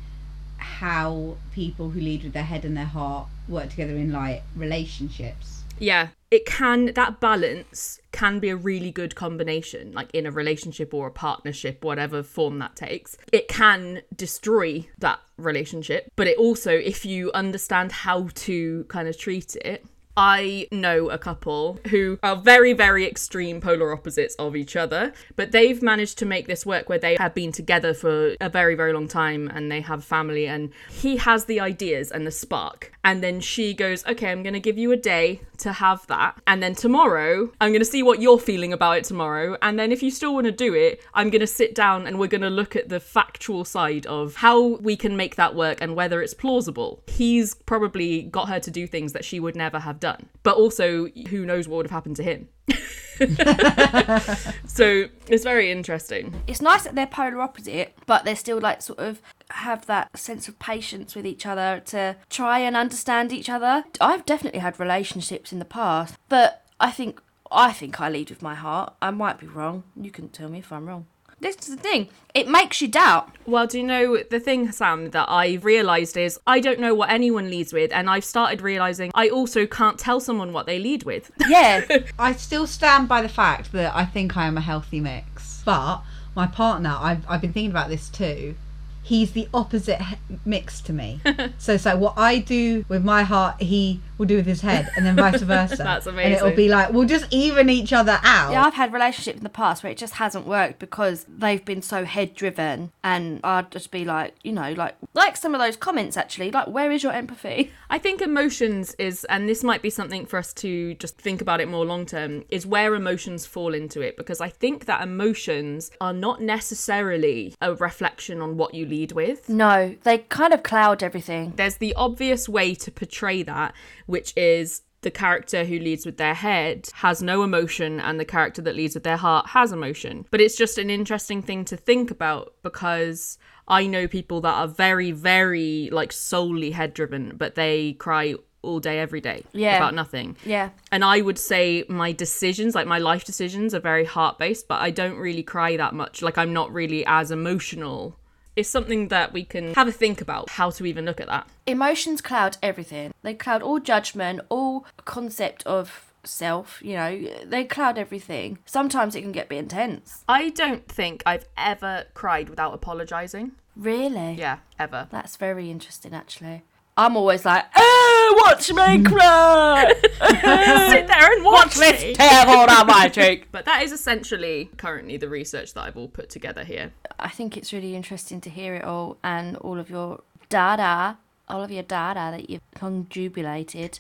how 0.57 1.37
people 1.53 1.91
who 1.91 2.01
lead 2.01 2.25
with 2.25 2.33
their 2.33 2.45
head 2.45 2.65
and 2.65 2.77
their 2.77 2.85
heart 2.85 3.29
work 3.49 3.71
together 3.71 3.95
in 3.95 4.13
like 4.13 4.43
relationships. 4.57 5.54
Yeah. 5.79 6.09
It 6.31 6.47
can 6.47 6.87
that 6.95 7.21
balance 7.21 8.01
can 8.11 8.41
be 8.41 8.49
a 8.49 8.57
really 8.57 8.91
good 8.91 9.15
combination 9.15 9.93
like 9.93 10.11
in 10.13 10.27
a 10.27 10.33
relationship 10.33 10.93
or 10.93 11.07
a 11.07 11.11
partnership 11.13 11.85
whatever 11.85 12.23
form 12.25 12.59
that 12.59 12.75
takes. 12.75 13.17
It 13.33 13.47
can 13.47 14.03
destroy 14.17 14.89
that 14.99 15.21
relationship 15.37 16.11
but 16.17 16.27
it 16.27 16.37
also 16.39 16.73
if 16.73 17.05
you 17.05 17.31
understand 17.33 17.93
how 17.93 18.29
to 18.35 18.85
kind 18.85 19.07
of 19.09 19.17
treat 19.17 19.57
it 19.57 19.85
I 20.17 20.69
know 20.71 21.11
a 21.11 21.19
couple 21.19 21.81
who 21.91 22.19
are 22.23 22.37
very, 22.37 22.73
very 22.73 23.07
extreme 23.07 23.61
polar 23.61 23.93
opposites 23.93 24.35
of 24.37 24.55
each 24.55 24.77
other, 24.77 25.13
but 25.35 25.53
they've 25.53 25.83
managed 25.83 26.19
to 26.19 26.27
make 26.27 26.47
this 26.47 26.65
work 26.65 26.89
where 26.89 26.99
they 26.99 27.17
have 27.19 27.35
been 27.35 27.51
together 27.51 27.95
for 27.95 28.37
a 28.41 28.49
very, 28.49 28.75
very 28.75 28.93
long 28.93 29.09
time 29.09 29.49
and 29.49 29.71
they 29.71 29.81
have 29.81 30.05
family. 30.05 30.47
And 30.47 30.73
he 30.89 31.17
has 31.17 31.47
the 31.47 31.59
ideas 31.61 32.13
and 32.13 32.27
the 32.27 32.31
spark. 32.31 32.93
And 33.03 33.23
then 33.23 33.41
she 33.41 33.75
goes, 33.75 34.07
Okay, 34.07 34.31
I'm 34.31 34.43
going 34.43 34.55
to 34.55 34.61
give 34.61 34.79
you 34.79 34.93
a 34.93 34.97
day 34.97 35.41
to 35.59 35.73
have 35.73 36.07
that. 36.07 36.41
And 36.47 36.63
then 36.63 36.75
tomorrow, 36.75 37.51
I'm 37.61 37.71
going 37.71 37.81
to 37.81 37.85
see 37.85 38.03
what 38.03 38.21
you're 38.21 38.39
feeling 38.39 38.73
about 38.73 38.99
it 38.99 39.05
tomorrow. 39.05 39.57
And 39.63 39.79
then 39.79 39.93
if 39.93 40.03
you 40.03 40.11
still 40.11 40.35
want 40.35 40.47
to 40.47 40.53
do 40.53 40.75
it, 40.75 41.01
I'm 41.13 41.31
going 41.31 41.41
to 41.41 41.47
sit 41.47 41.75
down 41.75 42.07
and 42.07 42.19
we're 42.19 42.29
going 42.29 42.41
to 42.41 42.51
look 42.51 42.77
at 42.77 42.89
the 42.89 43.01
factual 43.01 43.65
side 43.65 44.07
of 44.07 44.37
how 44.37 44.77
we 44.77 44.97
can 44.97 45.17
make 45.17 45.37
that 45.37 45.55
work 45.55 45.79
and 45.81 45.97
whether 45.97 46.23
it's 46.23 46.35
plausible. 46.35 47.03
He's 47.07 47.55
probably 47.55 48.23
got 48.23 48.49
her 48.49 48.61
to 48.61 48.71
do 48.71 48.87
things 48.87 49.13
that 49.13 49.25
she 49.25 49.41
would 49.41 49.57
never 49.57 49.81
have 49.81 50.01
done. 50.05 50.29
But 50.43 50.57
also, 50.57 51.07
who 51.31 51.47
knows 51.47 51.67
what 51.67 51.79
would 51.79 51.87
have 51.87 51.99
happened 51.99 52.17
to 52.17 52.23
him. 52.23 52.49
so 54.67 55.09
it's 55.29 55.45
very 55.45 55.71
interesting. 55.71 56.43
It's 56.47 56.61
nice 56.61 56.85
that 56.85 56.95
they're 56.95 57.07
polar 57.07 57.41
opposite, 57.41 57.97
but 58.05 58.25
they're 58.25 58.37
still 58.37 58.61
like 58.61 58.83
sort 58.83 58.99
of 58.99 59.23
have 59.51 59.87
that 59.87 60.19
sense 60.19 60.47
of 60.47 60.59
patience 60.59 61.15
with 61.15 61.27
each 61.27 61.47
other 61.47 61.81
to 61.87 62.17
try 62.29 62.59
and 62.59 62.77
understand 62.77 63.33
each 63.33 63.49
other. 63.49 63.85
I've 63.99 64.27
definitely 64.27 64.61
had 64.61 64.79
relationships 64.79 65.53
in 65.55 65.59
the 65.59 65.65
past, 65.65 66.17
but 66.29 66.67
I 66.79 66.91
think 66.91 67.23
I 67.51 67.73
think 67.73 67.99
I 67.99 68.11
lead 68.11 68.29
with 68.29 68.43
my 68.43 68.55
heart. 68.55 68.93
I 69.01 69.11
might 69.11 69.39
be 69.39 69.47
wrong. 69.47 69.85
You 69.97 70.11
can 70.11 70.29
tell 70.29 70.51
me 70.51 70.59
if 70.59 70.71
I'm 70.71 70.87
wrong. 70.87 71.07
This 71.41 71.57
is 71.57 71.77
the 71.77 71.83
thing. 71.83 72.09
It 72.35 72.49
makes 72.49 72.81
you 72.81 72.89
doubt. 72.89 73.31
Well, 73.47 73.67
do 73.67 73.79
you 73.79 73.85
know 73.85 74.19
the 74.31 74.41
thing, 74.41 74.73
Sam, 74.73 75.11
that 75.11 75.31
I've 75.31 75.65
realised 75.65 76.17
is 76.17 76.39
I 76.47 76.59
don't 76.61 76.81
know 76.81 76.95
what 76.95 77.11
anyone 77.11 77.51
leads 77.51 77.73
with, 77.73 77.93
and 77.93 78.11
I've 78.11 78.25
started 78.25 78.61
realising 78.61 79.11
I 79.15 79.29
also 79.29 79.67
can't 79.67 79.99
tell 79.99 80.21
someone 80.21 80.53
what 80.53 80.67
they 80.67 80.79
lead 80.79 81.05
with. 81.05 81.31
Yeah. 81.47 81.85
I 82.19 82.33
still 82.33 82.67
stand 82.67 83.07
by 83.09 83.21
the 83.23 83.29
fact 83.29 83.71
that 83.73 83.95
I 83.95 84.05
think 84.07 84.37
I 84.37 84.47
am 84.47 84.57
a 84.57 84.61
healthy 84.63 84.99
mix. 84.99 85.63
But 85.65 86.03
my 86.35 86.47
partner, 86.47 86.97
I've, 86.99 87.25
I've 87.29 87.41
been 87.41 87.53
thinking 87.53 87.71
about 87.71 87.89
this 87.91 88.09
too. 88.09 88.57
He's 89.05 89.33
the 89.33 89.49
opposite 89.53 90.01
he- 90.01 90.17
mix 90.47 90.81
to 90.81 90.93
me. 90.95 91.21
so 91.59 91.75
it's 91.75 91.85
like 91.85 91.99
what 91.99 92.15
I 92.17 92.39
do 92.39 92.87
with 92.89 93.05
my 93.05 93.23
heart, 93.23 93.61
he 93.61 94.01
will 94.17 94.25
do 94.25 94.37
with 94.37 94.47
his 94.47 94.63
head, 94.63 94.89
and 94.97 95.05
then 95.05 95.15
vice 95.15 95.43
versa. 95.43 95.77
That's 95.79 96.07
amazing. 96.07 96.33
And 96.33 96.35
it'll 96.35 96.57
be 96.57 96.69
like 96.71 96.91
we'll 96.91 97.07
just 97.07 97.27
even 97.31 97.69
each 97.69 97.93
other 97.93 98.19
out. 98.23 98.53
Yeah, 98.53 98.65
I've 98.65 98.75
had 98.75 98.95
relationships 98.95 99.37
in 99.37 99.45
the 99.45 99.51
past 99.51 99.83
where 99.83 99.93
it 99.93 99.99
just 99.99 100.15
hasn't 100.15 100.47
worked 100.47 100.79
because 100.79 101.27
they've 101.29 101.63
been 101.63 101.83
so 101.83 102.07
head 102.07 102.35
driven, 102.35 102.93
and 103.03 103.41
I'd 103.45 103.71
just 103.71 103.91
be 103.91 104.07
like, 104.07 104.35
you 104.43 104.53
know, 104.53 104.73
like 104.73 104.97
like 105.13 105.37
some 105.37 105.55
of 105.55 105.61
those 105.61 105.77
comments 105.77 106.17
actually, 106.17 106.51
like 106.51 106.69
where 106.69 106.91
is 106.91 107.03
your 107.03 107.13
empathy? 107.13 107.73
I 107.91 107.99
think 107.99 108.23
emotions 108.23 108.95
is, 108.99 109.25
and 109.27 109.49
this 109.49 109.63
might 109.63 109.83
be 109.83 109.91
something 109.91 110.25
for 110.25 110.39
us 110.39 110.53
to 110.55 110.95
just 110.95 111.19
think 111.19 111.43
about 111.43 111.61
it 111.61 111.69
more 111.69 111.85
long 111.85 112.07
term, 112.07 112.45
is 112.49 112.67
where 112.67 112.95
emotions 112.95 113.45
fall 113.45 113.75
into 113.75 114.01
it. 114.01 114.17
Because 114.17 114.41
I 114.41 114.49
think 114.49 114.87
that 114.87 115.03
emotions 115.03 115.91
are 116.01 116.13
not 116.15 116.41
necessarily 116.41 117.55
a 117.61 117.75
reflection 117.75 118.41
on 118.41 118.57
what 118.57 118.75
you 118.75 118.87
lead 118.95 119.13
with. 119.13 119.49
No, 119.49 119.95
they 120.05 120.19
kind 120.19 120.53
of 120.55 120.63
cloud 120.63 121.03
everything. 121.03 121.53
There's 121.57 121.77
the 121.79 121.95
obvious 121.95 122.49
way 122.49 122.75
to 122.85 122.91
portray 122.91 123.43
that, 123.43 123.75
which 124.07 124.31
is 124.37 124.83
the 125.03 125.11
character 125.11 125.65
who 125.65 125.79
leads 125.79 126.07
with 126.07 126.17
their 126.17 126.33
head 126.35 126.89
has 126.95 127.23
no 127.23 127.43
emotion 127.43 128.01
and 128.01 128.19
the 128.19 128.25
character 128.25 128.63
that 128.63 128.75
leads 128.75 128.95
with 128.95 129.05
their 129.05 129.19
heart 129.19 129.47
has 129.49 129.71
emotion. 129.71 130.25
But 130.31 130.41
it's 130.41 130.57
just 130.57 130.79
an 130.79 130.89
interesting 130.89 131.43
thing 131.43 131.65
to 131.67 131.77
think 131.77 132.11
about 132.11 132.55
because 132.63 133.37
I 133.69 133.87
know 133.87 134.09
people 134.09 134.41
that 134.47 134.55
are 134.55 134.69
very, 134.69 135.11
very 135.13 135.91
like 135.93 136.11
solely 136.13 136.71
head 136.71 136.95
driven, 136.95 137.35
but 137.37 137.55
they 137.55 137.95
cry 138.07 138.35
all 138.63 138.81
day, 138.81 138.99
every 138.99 139.21
day 139.21 139.45
Yeah. 139.53 139.77
about 139.77 139.93
nothing. 139.93 140.37
Yeah. 140.43 140.71
And 140.91 141.05
I 141.05 141.21
would 141.21 141.39
say 141.39 141.85
my 141.89 142.13
decisions, 142.13 142.75
like 142.75 142.87
my 142.87 142.99
life 142.99 143.25
decisions, 143.27 143.75
are 143.75 143.81
very 143.93 144.07
heart 144.07 144.39
based, 144.39 144.69
but 144.69 144.81
I 144.81 144.91
don't 144.91 145.19
really 145.19 145.43
cry 145.43 145.77
that 145.77 145.93
much. 145.93 146.23
Like 146.23 146.39
I'm 146.39 146.55
not 146.55 146.73
really 146.73 147.05
as 147.05 147.31
emotional. 147.31 148.17
It's 148.57 148.69
something 148.69 149.09
that 149.09 149.33
we 149.33 149.45
can 149.45 149.75
have 149.75 149.89
a 149.89 149.93
think 149.93 150.21
about 150.21 150.51
how 150.51 150.71
to 150.71 150.87
even 150.87 151.05
look 151.05 151.21
at 151.21 151.27
that. 151.29 151.49
Emotions 151.67 152.21
cloud 152.21 152.57
everything. 152.63 153.13
They 153.23 153.35
cloud 153.35 153.63
all 153.63 153.81
judgment, 153.81 154.41
all 154.49 154.87
concept 155.05 155.65
of 155.67 156.13
self, 156.27 156.81
you 156.83 156.95
know, 156.95 157.29
they 157.45 157.65
cloud 157.65 157.99
everything. 157.99 158.59
Sometimes 158.65 159.15
it 159.15 159.23
can 159.23 159.33
get 159.33 159.47
a 159.47 159.49
bit 159.49 159.59
intense. 159.59 160.25
I 160.29 160.51
don't 160.51 160.89
think 160.89 161.23
I've 161.27 161.47
ever 161.57 162.05
cried 162.15 162.49
without 162.49 162.75
apologizing. 162.75 163.53
Really? 163.77 164.35
Yeah, 164.35 164.59
ever. 164.79 165.09
That's 165.11 165.37
very 165.37 165.71
interesting 165.71 166.15
actually. 166.15 166.63
I'm 166.97 167.17
always 167.17 167.45
like, 167.45 167.65
oh, 167.75 168.43
watch 168.47 168.73
me 168.73 169.03
cry. 169.11 169.93
Sit 170.03 171.07
there 171.09 171.33
and 171.33 171.45
watch, 171.45 171.77
watch 171.77 171.79
me. 171.79 171.91
this 171.91 172.17
terrible 172.17 172.71
on 172.73 172.87
my 172.87 173.09
cheek. 173.09 173.49
But 173.53 173.65
that 173.65 173.83
is 173.83 173.91
essentially 173.93 174.71
currently 174.77 175.17
the 175.17 175.29
research 175.29 175.75
that 175.75 175.83
I've 175.83 175.97
all 175.97 176.09
put 176.09 176.31
together 176.31 176.63
here. 176.65 176.93
I 177.19 177.29
think 177.31 177.57
it's 177.57 177.73
really 177.73 177.97
interesting 177.97 178.41
to 178.43 178.51
hear 178.51 178.75
it 178.77 178.85
all 178.85 179.17
and 179.25 179.57
all 179.57 179.79
of 179.79 179.91
your 179.91 180.21
data, 180.49 181.19
all 181.49 181.63
of 181.63 181.71
your 181.73 181.83
data 181.83 182.31
that 182.37 182.49
you've 182.49 182.63
conjubulated. 182.75 183.99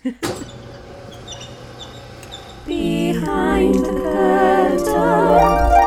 Behind 2.66 3.74
the 3.74 3.92
curtain. 3.92 5.83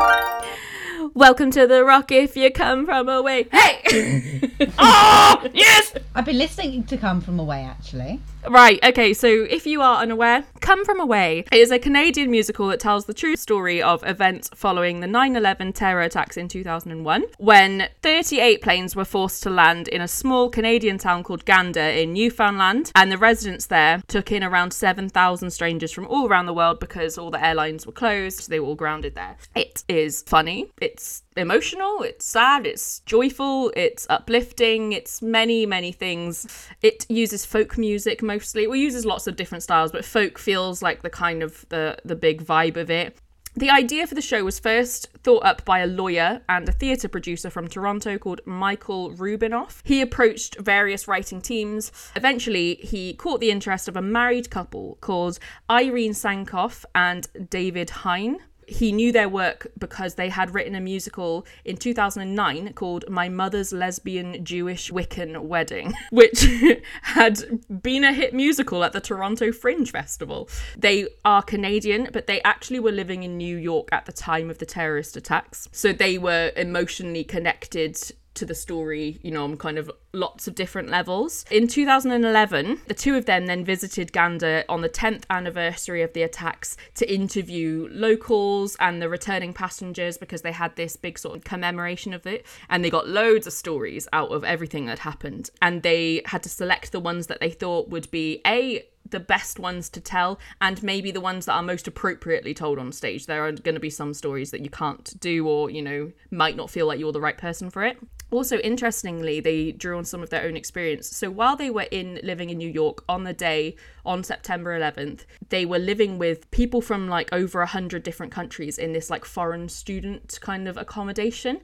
Welcome 1.18 1.50
to 1.50 1.66
the 1.66 1.84
rock 1.84 2.12
if 2.12 2.36
you 2.36 2.48
come 2.48 2.86
from 2.86 3.08
away. 3.08 3.48
Hey! 3.50 4.52
Oh, 4.78 5.48
yes! 5.52 5.92
I've 6.14 6.24
been 6.24 6.38
listening 6.38 6.84
to 6.84 6.96
Come 6.96 7.20
From 7.20 7.40
Away 7.40 7.64
actually. 7.64 8.20
Right, 8.48 8.82
okay, 8.82 9.12
so 9.12 9.26
if 9.28 9.66
you 9.66 9.82
are 9.82 10.00
unaware, 10.00 10.44
Come 10.60 10.82
From 10.86 11.00
Away 11.00 11.44
is 11.52 11.70
a 11.70 11.78
Canadian 11.78 12.30
musical 12.30 12.68
that 12.68 12.80
tells 12.80 13.04
the 13.04 13.12
true 13.12 13.36
story 13.36 13.82
of 13.82 14.02
events 14.06 14.48
following 14.54 15.00
the 15.00 15.06
9 15.06 15.36
11 15.36 15.74
terror 15.74 16.00
attacks 16.00 16.38
in 16.38 16.48
2001, 16.48 17.24
when 17.36 17.90
38 18.00 18.62
planes 18.62 18.96
were 18.96 19.04
forced 19.04 19.42
to 19.42 19.50
land 19.50 19.86
in 19.88 20.00
a 20.00 20.08
small 20.08 20.48
Canadian 20.48 20.96
town 20.96 21.24
called 21.24 21.44
Gander 21.44 21.80
in 21.80 22.14
Newfoundland, 22.14 22.90
and 22.94 23.12
the 23.12 23.18
residents 23.18 23.66
there 23.66 24.00
took 24.08 24.32
in 24.32 24.42
around 24.42 24.72
7,000 24.72 25.50
strangers 25.50 25.92
from 25.92 26.06
all 26.06 26.26
around 26.26 26.46
the 26.46 26.54
world 26.54 26.80
because 26.80 27.18
all 27.18 27.30
the 27.30 27.44
airlines 27.44 27.86
were 27.86 27.92
closed, 27.92 28.40
so 28.40 28.48
they 28.48 28.60
were 28.60 28.68
all 28.68 28.74
grounded 28.74 29.14
there. 29.14 29.36
It 29.54 29.84
is 29.88 30.22
funny, 30.22 30.70
it's 30.80 31.22
emotional, 31.38 32.02
it's 32.02 32.26
sad, 32.26 32.66
it's 32.66 33.00
joyful, 33.00 33.72
it's 33.76 34.06
uplifting, 34.10 34.92
it's 34.92 35.22
many, 35.22 35.66
many 35.66 35.92
things. 35.92 36.46
It 36.82 37.06
uses 37.08 37.44
folk 37.44 37.78
music 37.78 38.22
mostly. 38.22 38.64
It 38.64 38.76
uses 38.76 39.06
lots 39.06 39.26
of 39.26 39.36
different 39.36 39.62
styles, 39.62 39.92
but 39.92 40.04
folk 40.04 40.38
feels 40.38 40.82
like 40.82 41.02
the 41.02 41.10
kind 41.10 41.42
of 41.42 41.66
the 41.68 41.98
the 42.04 42.16
big 42.16 42.44
vibe 42.44 42.76
of 42.76 42.90
it. 42.90 43.18
The 43.58 43.70
idea 43.70 44.06
for 44.06 44.14
the 44.14 44.22
show 44.22 44.44
was 44.44 44.60
first 44.60 45.08
thought 45.24 45.44
up 45.44 45.64
by 45.64 45.80
a 45.80 45.86
lawyer 45.88 46.42
and 46.48 46.68
a 46.68 46.72
theatre 46.72 47.08
producer 47.08 47.50
from 47.50 47.66
Toronto 47.66 48.16
called 48.16 48.40
Michael 48.44 49.10
Rubinoff. 49.10 49.80
He 49.82 50.00
approached 50.00 50.60
various 50.60 51.08
writing 51.08 51.40
teams. 51.40 51.90
Eventually, 52.14 52.76
he 52.76 53.14
caught 53.14 53.40
the 53.40 53.50
interest 53.50 53.88
of 53.88 53.96
a 53.96 54.02
married 54.02 54.48
couple 54.48 54.96
called 55.00 55.40
Irene 55.68 56.12
Sankoff 56.12 56.84
and 56.94 57.26
David 57.50 57.90
Hein 57.90 58.38
he 58.68 58.92
knew 58.92 59.12
their 59.12 59.28
work 59.28 59.68
because 59.78 60.14
they 60.14 60.28
had 60.28 60.54
written 60.54 60.74
a 60.74 60.80
musical 60.80 61.46
in 61.64 61.76
2009 61.76 62.74
called 62.74 63.08
My 63.08 63.28
Mother's 63.28 63.72
Lesbian 63.72 64.44
Jewish 64.44 64.90
Wiccan 64.90 65.40
Wedding, 65.42 65.94
which 66.10 66.46
had 67.02 67.60
been 67.82 68.04
a 68.04 68.12
hit 68.12 68.34
musical 68.34 68.84
at 68.84 68.92
the 68.92 69.00
Toronto 69.00 69.52
Fringe 69.52 69.90
Festival. 69.90 70.48
They 70.76 71.08
are 71.24 71.42
Canadian, 71.42 72.10
but 72.12 72.26
they 72.26 72.42
actually 72.42 72.80
were 72.80 72.92
living 72.92 73.22
in 73.22 73.36
New 73.36 73.56
York 73.56 73.88
at 73.90 74.06
the 74.06 74.12
time 74.12 74.50
of 74.50 74.58
the 74.58 74.66
terrorist 74.66 75.16
attacks. 75.16 75.68
So 75.72 75.92
they 75.92 76.18
were 76.18 76.52
emotionally 76.54 77.24
connected 77.24 77.96
to 78.38 78.46
the 78.46 78.54
story, 78.54 79.18
you 79.22 79.30
know, 79.30 79.44
on 79.44 79.56
kind 79.56 79.78
of 79.78 79.90
lots 80.12 80.48
of 80.48 80.54
different 80.54 80.88
levels. 80.88 81.44
In 81.50 81.66
2011, 81.66 82.80
the 82.86 82.94
two 82.94 83.16
of 83.16 83.26
them 83.26 83.46
then 83.46 83.64
visited 83.64 84.12
Gander 84.12 84.64
on 84.68 84.80
the 84.80 84.88
10th 84.88 85.24
anniversary 85.28 86.02
of 86.02 86.12
the 86.12 86.22
attacks 86.22 86.76
to 86.94 87.12
interview 87.12 87.88
locals 87.90 88.76
and 88.80 89.02
the 89.02 89.08
returning 89.08 89.52
passengers 89.52 90.16
because 90.16 90.42
they 90.42 90.52
had 90.52 90.76
this 90.76 90.96
big 90.96 91.18
sort 91.18 91.36
of 91.36 91.44
commemoration 91.44 92.14
of 92.14 92.26
it. 92.26 92.46
And 92.70 92.84
they 92.84 92.90
got 92.90 93.08
loads 93.08 93.46
of 93.46 93.52
stories 93.52 94.08
out 94.12 94.30
of 94.30 94.44
everything 94.44 94.86
that 94.86 95.00
happened. 95.00 95.50
And 95.60 95.82
they 95.82 96.22
had 96.26 96.42
to 96.44 96.48
select 96.48 96.92
the 96.92 97.00
ones 97.00 97.26
that 97.26 97.40
they 97.40 97.50
thought 97.50 97.88
would 97.88 98.10
be 98.10 98.40
A, 98.46 98.86
the 99.10 99.20
best 99.20 99.58
ones 99.58 99.88
to 99.90 100.00
tell 100.00 100.38
and 100.60 100.82
maybe 100.82 101.10
the 101.10 101.20
ones 101.20 101.46
that 101.46 101.54
are 101.54 101.62
most 101.62 101.86
appropriately 101.86 102.54
told 102.54 102.78
on 102.78 102.92
stage. 102.92 103.26
There 103.26 103.46
are 103.46 103.52
going 103.52 103.74
to 103.74 103.80
be 103.80 103.90
some 103.90 104.14
stories 104.14 104.50
that 104.50 104.60
you 104.60 104.70
can't 104.70 105.18
do 105.20 105.46
or, 105.46 105.70
you 105.70 105.82
know, 105.82 106.12
might 106.30 106.56
not 106.56 106.70
feel 106.70 106.86
like 106.86 106.98
you're 106.98 107.12
the 107.12 107.20
right 107.20 107.38
person 107.38 107.70
for 107.70 107.84
it. 107.84 107.98
Also, 108.30 108.58
interestingly, 108.58 109.40
they 109.40 109.72
drew 109.72 109.96
on 109.96 110.04
some 110.04 110.22
of 110.22 110.28
their 110.28 110.44
own 110.44 110.54
experience. 110.54 111.08
So 111.16 111.30
while 111.30 111.56
they 111.56 111.70
were 111.70 111.86
in 111.90 112.20
living 112.22 112.50
in 112.50 112.58
New 112.58 112.68
York 112.68 113.02
on 113.08 113.24
the 113.24 113.32
day 113.32 113.76
on 114.04 114.22
September 114.22 114.78
11th, 114.78 115.24
they 115.48 115.64
were 115.64 115.78
living 115.78 116.18
with 116.18 116.50
people 116.50 116.82
from 116.82 117.08
like 117.08 117.32
over 117.32 117.62
a 117.62 117.66
hundred 117.66 118.02
different 118.02 118.30
countries 118.30 118.76
in 118.76 118.92
this 118.92 119.08
like 119.08 119.24
foreign 119.24 119.68
student 119.70 120.38
kind 120.42 120.68
of 120.68 120.76
accommodation 120.76 121.60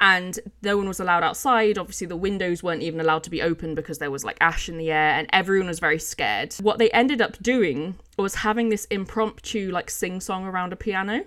and 0.00 0.38
no 0.62 0.76
one 0.76 0.88
was 0.88 1.00
allowed 1.00 1.22
outside. 1.22 1.78
Obviously, 1.78 2.06
the 2.06 2.16
windows 2.16 2.62
weren't 2.62 2.82
even 2.82 3.00
allowed 3.00 3.24
to 3.24 3.30
be 3.30 3.42
open 3.42 3.74
because 3.74 3.98
there 3.98 4.10
was 4.10 4.24
like 4.24 4.36
ash 4.40 4.68
in 4.68 4.78
the 4.78 4.90
air, 4.90 5.12
and 5.12 5.28
everyone 5.32 5.68
was 5.68 5.80
very 5.80 5.98
scared. 5.98 6.54
What 6.60 6.78
they 6.78 6.90
ended 6.90 7.20
up 7.20 7.38
doing 7.42 7.96
was 8.16 8.36
having 8.36 8.68
this 8.68 8.84
impromptu 8.86 9.70
like 9.70 9.90
sing 9.90 10.20
song 10.20 10.44
around 10.44 10.72
a 10.72 10.76
piano 10.76 11.24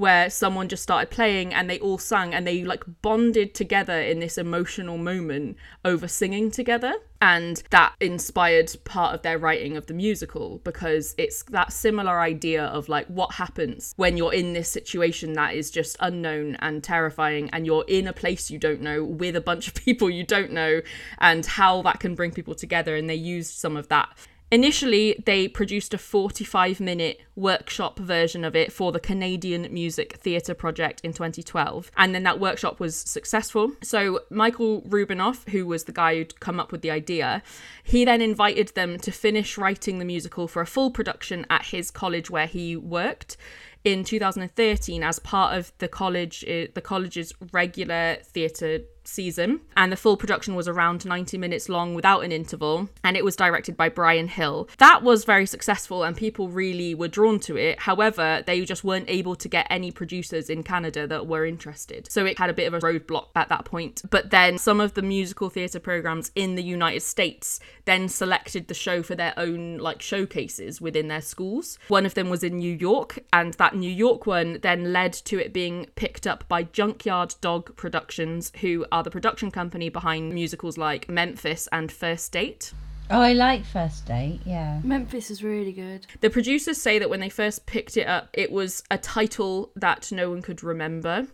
where 0.00 0.30
someone 0.30 0.66
just 0.66 0.82
started 0.82 1.10
playing 1.10 1.52
and 1.52 1.68
they 1.68 1.78
all 1.78 1.98
sang 1.98 2.32
and 2.32 2.46
they 2.46 2.64
like 2.64 2.82
bonded 3.02 3.54
together 3.54 4.00
in 4.00 4.18
this 4.18 4.38
emotional 4.38 4.96
moment 4.96 5.58
over 5.84 6.08
singing 6.08 6.50
together. 6.50 6.94
And 7.20 7.62
that 7.68 7.92
inspired 8.00 8.74
part 8.84 9.14
of 9.14 9.20
their 9.20 9.36
writing 9.36 9.76
of 9.76 9.84
the 9.86 9.92
musical 9.92 10.62
because 10.64 11.14
it's 11.18 11.42
that 11.50 11.70
similar 11.70 12.18
idea 12.18 12.64
of 12.64 12.88
like 12.88 13.06
what 13.08 13.34
happens 13.34 13.92
when 13.96 14.16
you're 14.16 14.32
in 14.32 14.54
this 14.54 14.70
situation 14.70 15.34
that 15.34 15.54
is 15.54 15.70
just 15.70 15.98
unknown 16.00 16.56
and 16.60 16.82
terrifying 16.82 17.50
and 17.52 17.66
you're 17.66 17.84
in 17.86 18.08
a 18.08 18.14
place 18.14 18.50
you 18.50 18.58
don't 18.58 18.80
know 18.80 19.04
with 19.04 19.36
a 19.36 19.40
bunch 19.42 19.68
of 19.68 19.74
people 19.84 20.08
you 20.08 20.24
don't 20.24 20.50
know 20.50 20.80
and 21.18 21.44
how 21.44 21.82
that 21.82 22.00
can 22.00 22.14
bring 22.14 22.30
people 22.30 22.54
together. 22.54 22.96
And 22.96 23.08
they 23.08 23.14
used 23.14 23.52
some 23.52 23.76
of 23.76 23.88
that 23.88 24.08
Initially, 24.52 25.22
they 25.26 25.46
produced 25.46 25.94
a 25.94 25.98
45 25.98 26.80
minute 26.80 27.20
workshop 27.36 28.00
version 28.00 28.44
of 28.44 28.56
it 28.56 28.72
for 28.72 28.90
the 28.90 28.98
Canadian 28.98 29.72
Music 29.72 30.16
Theatre 30.16 30.54
Project 30.54 31.00
in 31.04 31.12
2012, 31.12 31.92
and 31.96 32.12
then 32.12 32.24
that 32.24 32.40
workshop 32.40 32.80
was 32.80 32.96
successful. 32.96 33.70
So, 33.80 34.22
Michael 34.28 34.82
Rubinoff, 34.82 35.48
who 35.50 35.66
was 35.66 35.84
the 35.84 35.92
guy 35.92 36.16
who'd 36.16 36.40
come 36.40 36.58
up 36.58 36.72
with 36.72 36.82
the 36.82 36.90
idea, 36.90 37.44
he 37.84 38.04
then 38.04 38.20
invited 38.20 38.68
them 38.74 38.98
to 38.98 39.12
finish 39.12 39.56
writing 39.56 40.00
the 40.00 40.04
musical 40.04 40.48
for 40.48 40.60
a 40.60 40.66
full 40.66 40.90
production 40.90 41.46
at 41.48 41.66
his 41.66 41.92
college 41.92 42.28
where 42.28 42.46
he 42.46 42.76
worked 42.76 43.36
in 43.84 44.04
2013 44.04 45.02
as 45.02 45.18
part 45.20 45.56
of 45.56 45.72
the 45.78 45.88
college 45.88 46.44
uh, 46.44 46.66
the 46.74 46.82
college's 46.82 47.32
regular 47.50 48.18
theatre 48.22 48.80
season 49.04 49.60
and 49.76 49.90
the 49.90 49.96
full 49.96 50.16
production 50.16 50.54
was 50.54 50.68
around 50.68 51.04
90 51.04 51.38
minutes 51.38 51.68
long 51.68 51.94
without 51.94 52.24
an 52.24 52.32
interval 52.32 52.88
and 53.04 53.16
it 53.16 53.24
was 53.24 53.36
directed 53.36 53.76
by 53.76 53.88
Brian 53.88 54.28
Hill. 54.28 54.68
That 54.78 55.02
was 55.02 55.24
very 55.24 55.46
successful 55.46 56.02
and 56.04 56.16
people 56.16 56.48
really 56.48 56.94
were 56.94 57.08
drawn 57.08 57.38
to 57.40 57.56
it. 57.56 57.80
However, 57.80 58.42
they 58.46 58.64
just 58.64 58.84
weren't 58.84 59.08
able 59.08 59.34
to 59.36 59.48
get 59.48 59.66
any 59.70 59.90
producers 59.90 60.50
in 60.50 60.62
Canada 60.62 61.06
that 61.06 61.26
were 61.26 61.46
interested. 61.46 62.10
So 62.10 62.24
it 62.26 62.38
had 62.38 62.50
a 62.50 62.54
bit 62.54 62.72
of 62.72 62.74
a 62.74 62.80
roadblock 62.80 63.28
at 63.34 63.48
that 63.48 63.64
point. 63.64 64.02
But 64.10 64.30
then 64.30 64.58
some 64.58 64.80
of 64.80 64.94
the 64.94 65.02
musical 65.02 65.50
theatre 65.50 65.80
programs 65.80 66.30
in 66.34 66.54
the 66.54 66.62
United 66.62 67.02
States 67.02 67.60
then 67.84 68.08
selected 68.08 68.68
the 68.68 68.74
show 68.74 69.02
for 69.02 69.14
their 69.14 69.34
own 69.36 69.78
like 69.78 70.02
showcases 70.02 70.80
within 70.80 71.08
their 71.08 71.20
schools. 71.20 71.78
One 71.88 72.06
of 72.06 72.14
them 72.14 72.30
was 72.30 72.42
in 72.42 72.58
New 72.58 72.74
York 72.74 73.18
and 73.32 73.54
that 73.54 73.74
New 73.74 73.90
York 73.90 74.26
one 74.26 74.58
then 74.62 74.92
led 74.92 75.12
to 75.12 75.38
it 75.38 75.52
being 75.52 75.86
picked 75.94 76.26
up 76.26 76.46
by 76.48 76.62
Junkyard 76.64 77.34
Dog 77.40 77.76
Productions 77.76 78.52
who 78.60 78.86
are 78.92 79.02
the 79.02 79.10
production 79.10 79.50
company 79.50 79.88
behind 79.88 80.32
musicals 80.34 80.78
like 80.78 81.08
Memphis 81.08 81.68
and 81.72 81.90
First 81.90 82.32
Date. 82.32 82.72
Oh, 83.10 83.20
I 83.20 83.32
like 83.32 83.64
First 83.64 84.06
Date, 84.06 84.40
yeah. 84.44 84.80
Memphis 84.84 85.30
is 85.30 85.42
really 85.42 85.72
good. 85.72 86.06
The 86.20 86.30
producers 86.30 86.80
say 86.80 86.98
that 87.00 87.10
when 87.10 87.18
they 87.18 87.28
first 87.28 87.66
picked 87.66 87.96
it 87.96 88.06
up, 88.06 88.28
it 88.32 88.52
was 88.52 88.84
a 88.88 88.98
title 88.98 89.70
that 89.74 90.12
no 90.12 90.30
one 90.30 90.42
could 90.42 90.62
remember. 90.62 91.26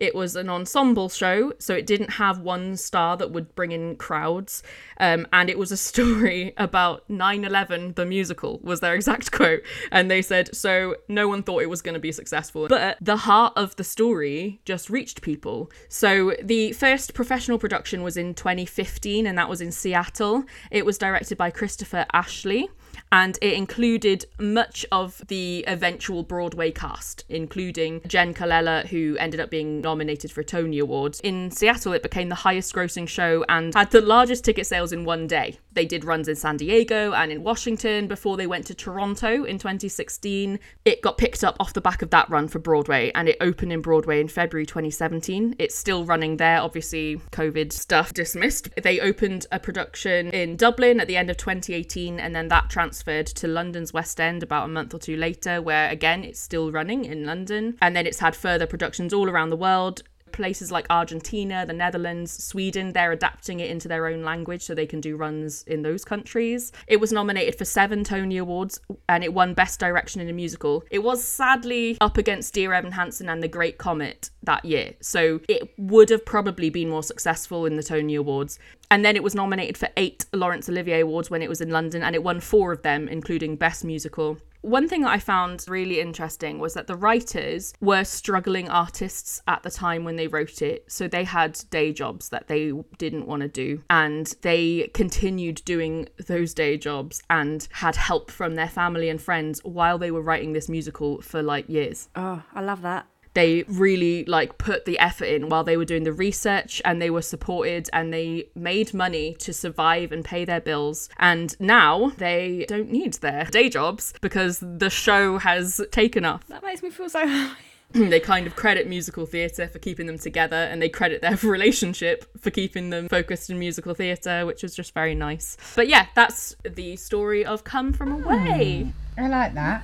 It 0.00 0.14
was 0.14 0.36
an 0.36 0.48
ensemble 0.48 1.08
show, 1.08 1.52
so 1.58 1.74
it 1.74 1.86
didn't 1.86 2.12
have 2.12 2.40
one 2.40 2.76
star 2.76 3.16
that 3.16 3.30
would 3.30 3.54
bring 3.54 3.72
in 3.72 3.96
crowds. 3.96 4.62
Um, 4.98 5.26
and 5.32 5.50
it 5.50 5.58
was 5.58 5.72
a 5.72 5.76
story 5.88 6.54
about 6.56 7.08
9 7.08 7.44
11, 7.44 7.94
the 7.94 8.06
musical, 8.06 8.60
was 8.62 8.80
their 8.80 8.94
exact 8.94 9.30
quote. 9.38 9.62
And 9.90 10.10
they 10.10 10.22
said, 10.22 10.54
so 10.54 10.96
no 11.08 11.28
one 11.28 11.42
thought 11.42 11.62
it 11.62 11.70
was 11.70 11.82
going 11.82 11.94
to 11.94 12.00
be 12.00 12.12
successful. 12.12 12.68
But 12.68 12.98
the 13.00 13.16
heart 13.16 13.52
of 13.56 13.76
the 13.76 13.84
story 13.84 14.60
just 14.64 14.88
reached 14.90 15.22
people. 15.22 15.70
So 15.88 16.34
the 16.42 16.72
first 16.72 17.14
professional 17.14 17.58
production 17.58 18.02
was 18.02 18.16
in 18.16 18.34
2015, 18.34 19.26
and 19.26 19.36
that 19.36 19.48
was 19.48 19.60
in 19.60 19.72
Seattle. 19.72 20.44
It 20.70 20.86
was 20.86 20.98
directed 20.98 21.36
by 21.38 21.50
Christopher 21.50 22.06
Ashley 22.12 22.68
and 23.12 23.38
it 23.40 23.54
included 23.54 24.24
much 24.38 24.84
of 24.92 25.22
the 25.28 25.64
eventual 25.66 26.22
Broadway 26.22 26.70
cast, 26.70 27.24
including 27.28 28.00
Jenn 28.06 28.34
Colella, 28.34 28.86
who 28.86 29.16
ended 29.18 29.40
up 29.40 29.50
being 29.50 29.80
nominated 29.80 30.30
for 30.30 30.40
a 30.40 30.44
Tony 30.44 30.78
Award. 30.78 31.18
In 31.22 31.50
Seattle, 31.50 31.92
it 31.92 32.02
became 32.02 32.28
the 32.28 32.34
highest 32.34 32.74
grossing 32.74 33.08
show 33.08 33.44
and 33.48 33.74
had 33.74 33.90
the 33.90 34.00
largest 34.00 34.44
ticket 34.44 34.66
sales 34.66 34.92
in 34.92 35.04
one 35.04 35.26
day. 35.26 35.58
They 35.78 35.84
did 35.84 36.04
runs 36.04 36.26
in 36.26 36.34
San 36.34 36.56
Diego 36.56 37.12
and 37.12 37.30
in 37.30 37.44
Washington 37.44 38.08
before 38.08 38.36
they 38.36 38.48
went 38.48 38.66
to 38.66 38.74
Toronto 38.74 39.44
in 39.44 39.60
2016. 39.60 40.58
It 40.84 41.02
got 41.02 41.18
picked 41.18 41.44
up 41.44 41.56
off 41.60 41.72
the 41.72 41.80
back 41.80 42.02
of 42.02 42.10
that 42.10 42.28
run 42.28 42.48
for 42.48 42.58
Broadway 42.58 43.12
and 43.14 43.28
it 43.28 43.36
opened 43.40 43.72
in 43.72 43.80
Broadway 43.80 44.20
in 44.20 44.26
February 44.26 44.66
2017. 44.66 45.54
It's 45.56 45.76
still 45.76 46.04
running 46.04 46.36
there, 46.36 46.60
obviously, 46.60 47.18
COVID 47.30 47.72
stuff 47.72 48.12
dismissed. 48.12 48.70
They 48.82 48.98
opened 48.98 49.46
a 49.52 49.60
production 49.60 50.32
in 50.32 50.56
Dublin 50.56 50.98
at 50.98 51.06
the 51.06 51.16
end 51.16 51.30
of 51.30 51.36
2018 51.36 52.18
and 52.18 52.34
then 52.34 52.48
that 52.48 52.70
transferred 52.70 53.28
to 53.28 53.46
London's 53.46 53.92
West 53.92 54.20
End 54.20 54.42
about 54.42 54.64
a 54.64 54.68
month 54.68 54.94
or 54.94 54.98
two 54.98 55.16
later, 55.16 55.62
where 55.62 55.88
again 55.90 56.24
it's 56.24 56.40
still 56.40 56.72
running 56.72 57.04
in 57.04 57.24
London. 57.24 57.78
And 57.80 57.94
then 57.94 58.04
it's 58.04 58.18
had 58.18 58.34
further 58.34 58.66
productions 58.66 59.14
all 59.14 59.30
around 59.30 59.50
the 59.50 59.56
world 59.56 60.02
places 60.32 60.70
like 60.70 60.86
Argentina, 60.90 61.64
the 61.66 61.72
Netherlands, 61.72 62.32
Sweden, 62.32 62.92
they're 62.92 63.12
adapting 63.12 63.60
it 63.60 63.70
into 63.70 63.88
their 63.88 64.06
own 64.06 64.22
language 64.22 64.62
so 64.62 64.74
they 64.74 64.86
can 64.86 65.00
do 65.00 65.16
runs 65.16 65.62
in 65.64 65.82
those 65.82 66.04
countries. 66.04 66.72
It 66.86 67.00
was 67.00 67.12
nominated 67.12 67.56
for 67.56 67.64
seven 67.64 68.04
Tony 68.04 68.36
Awards 68.36 68.80
and 69.08 69.24
it 69.24 69.34
won 69.34 69.54
Best 69.54 69.80
Direction 69.80 70.20
in 70.20 70.28
a 70.28 70.32
Musical. 70.32 70.84
It 70.90 71.00
was 71.00 71.22
sadly 71.22 71.96
up 72.00 72.18
against 72.18 72.54
Dear 72.54 72.72
Evan 72.72 72.92
Hansen 72.92 73.28
and 73.28 73.42
The 73.42 73.48
Great 73.48 73.78
Comet 73.78 74.30
that 74.42 74.64
year, 74.64 74.94
so 75.00 75.40
it 75.48 75.74
would 75.76 76.10
have 76.10 76.24
probably 76.24 76.70
been 76.70 76.88
more 76.88 77.02
successful 77.02 77.66
in 77.66 77.76
the 77.76 77.82
Tony 77.82 78.14
Awards. 78.14 78.58
And 78.90 79.04
then 79.04 79.16
it 79.16 79.22
was 79.22 79.34
nominated 79.34 79.76
for 79.76 79.88
eight 79.96 80.24
Laurence 80.32 80.68
Olivier 80.68 81.00
Awards 81.00 81.30
when 81.30 81.42
it 81.42 81.48
was 81.48 81.60
in 81.60 81.70
London, 81.70 82.02
and 82.02 82.14
it 82.14 82.22
won 82.22 82.40
four 82.40 82.72
of 82.72 82.82
them, 82.82 83.08
including 83.08 83.56
Best 83.56 83.84
Musical. 83.84 84.38
One 84.60 84.88
thing 84.88 85.02
that 85.02 85.10
I 85.10 85.18
found 85.18 85.64
really 85.68 86.00
interesting 86.00 86.58
was 86.58 86.74
that 86.74 86.86
the 86.86 86.96
writers 86.96 87.72
were 87.80 88.04
struggling 88.04 88.68
artists 88.68 89.40
at 89.46 89.62
the 89.62 89.70
time 89.70 90.04
when 90.04 90.16
they 90.16 90.26
wrote 90.26 90.62
it. 90.62 90.84
So 90.88 91.06
they 91.08 91.24
had 91.24 91.60
day 91.70 91.92
jobs 91.92 92.28
that 92.30 92.48
they 92.48 92.72
didn't 92.98 93.26
want 93.26 93.42
to 93.42 93.48
do. 93.48 93.82
And 93.88 94.34
they 94.42 94.90
continued 94.94 95.62
doing 95.64 96.08
those 96.26 96.54
day 96.54 96.76
jobs 96.76 97.22
and 97.30 97.68
had 97.72 97.96
help 97.96 98.30
from 98.30 98.56
their 98.56 98.68
family 98.68 99.08
and 99.08 99.20
friends 99.20 99.60
while 99.64 99.98
they 99.98 100.10
were 100.10 100.22
writing 100.22 100.52
this 100.52 100.68
musical 100.68 101.20
for 101.22 101.42
like 101.42 101.68
years 101.68 102.08
Oh, 102.14 102.42
I 102.54 102.60
love 102.60 102.82
that. 102.82 103.06
They 103.34 103.64
really 103.68 104.24
like 104.24 104.58
put 104.58 104.84
the 104.84 104.98
effort 104.98 105.26
in 105.26 105.48
while 105.48 105.64
they 105.64 105.76
were 105.76 105.84
doing 105.84 106.04
the 106.04 106.12
research 106.12 106.82
and 106.84 107.00
they 107.00 107.10
were 107.10 107.22
supported 107.22 107.88
and 107.92 108.12
they 108.12 108.48
made 108.54 108.94
money 108.94 109.34
to 109.40 109.52
survive 109.52 110.12
and 110.12 110.24
pay 110.24 110.44
their 110.44 110.60
bills. 110.60 111.08
And 111.18 111.54
now 111.60 112.12
they 112.16 112.64
don't 112.68 112.90
need 112.90 113.14
their 113.14 113.44
day 113.50 113.68
jobs 113.68 114.14
because 114.20 114.58
the 114.60 114.90
show 114.90 115.38
has 115.38 115.80
taken 115.90 116.24
off. 116.24 116.46
That 116.48 116.62
makes 116.62 116.82
me 116.82 116.90
feel 116.90 117.08
so 117.08 117.26
happy. 117.26 117.62
they 117.92 118.20
kind 118.20 118.46
of 118.46 118.54
credit 118.54 118.86
musical 118.86 119.24
theatre 119.24 119.66
for 119.66 119.78
keeping 119.78 120.06
them 120.06 120.18
together 120.18 120.56
and 120.56 120.82
they 120.82 120.90
credit 120.90 121.22
their 121.22 121.36
relationship 121.42 122.26
for 122.38 122.50
keeping 122.50 122.90
them 122.90 123.08
focused 123.08 123.48
in 123.48 123.58
musical 123.58 123.94
theatre 123.94 124.44
which 124.44 124.62
was 124.62 124.74
just 124.74 124.92
very 124.92 125.14
nice. 125.14 125.56
But 125.74 125.88
yeah 125.88 126.06
that's 126.14 126.54
the 126.64 126.96
story 126.96 127.44
of 127.44 127.64
come 127.64 127.92
from 127.92 128.24
away 128.24 128.82
hmm. 128.82 128.90
I 129.18 129.28
like 129.28 129.54
that. 129.54 129.82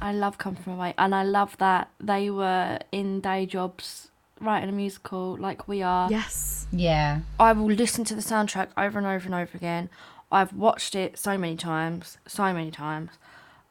I 0.00 0.12
love 0.12 0.38
Come 0.38 0.56
From 0.56 0.74
Away, 0.74 0.94
and 0.98 1.14
I 1.14 1.22
love 1.22 1.56
that 1.58 1.88
they 2.00 2.30
were 2.30 2.78
in 2.92 3.20
day 3.20 3.46
jobs 3.46 4.10
writing 4.40 4.68
a 4.68 4.72
musical 4.72 5.36
like 5.38 5.66
we 5.66 5.82
are. 5.82 6.10
yes 6.10 6.66
Yeah. 6.70 7.20
I 7.40 7.52
will 7.52 7.72
listen 7.72 8.04
to 8.04 8.14
the 8.14 8.20
soundtrack 8.20 8.68
over 8.76 8.98
and 8.98 9.06
over 9.06 9.24
and 9.24 9.34
over 9.34 9.56
again. 9.56 9.88
I've 10.30 10.52
watched 10.52 10.94
it 10.94 11.18
so 11.18 11.38
many 11.38 11.56
times, 11.56 12.18
so 12.26 12.52
many 12.52 12.70
times. 12.70 13.12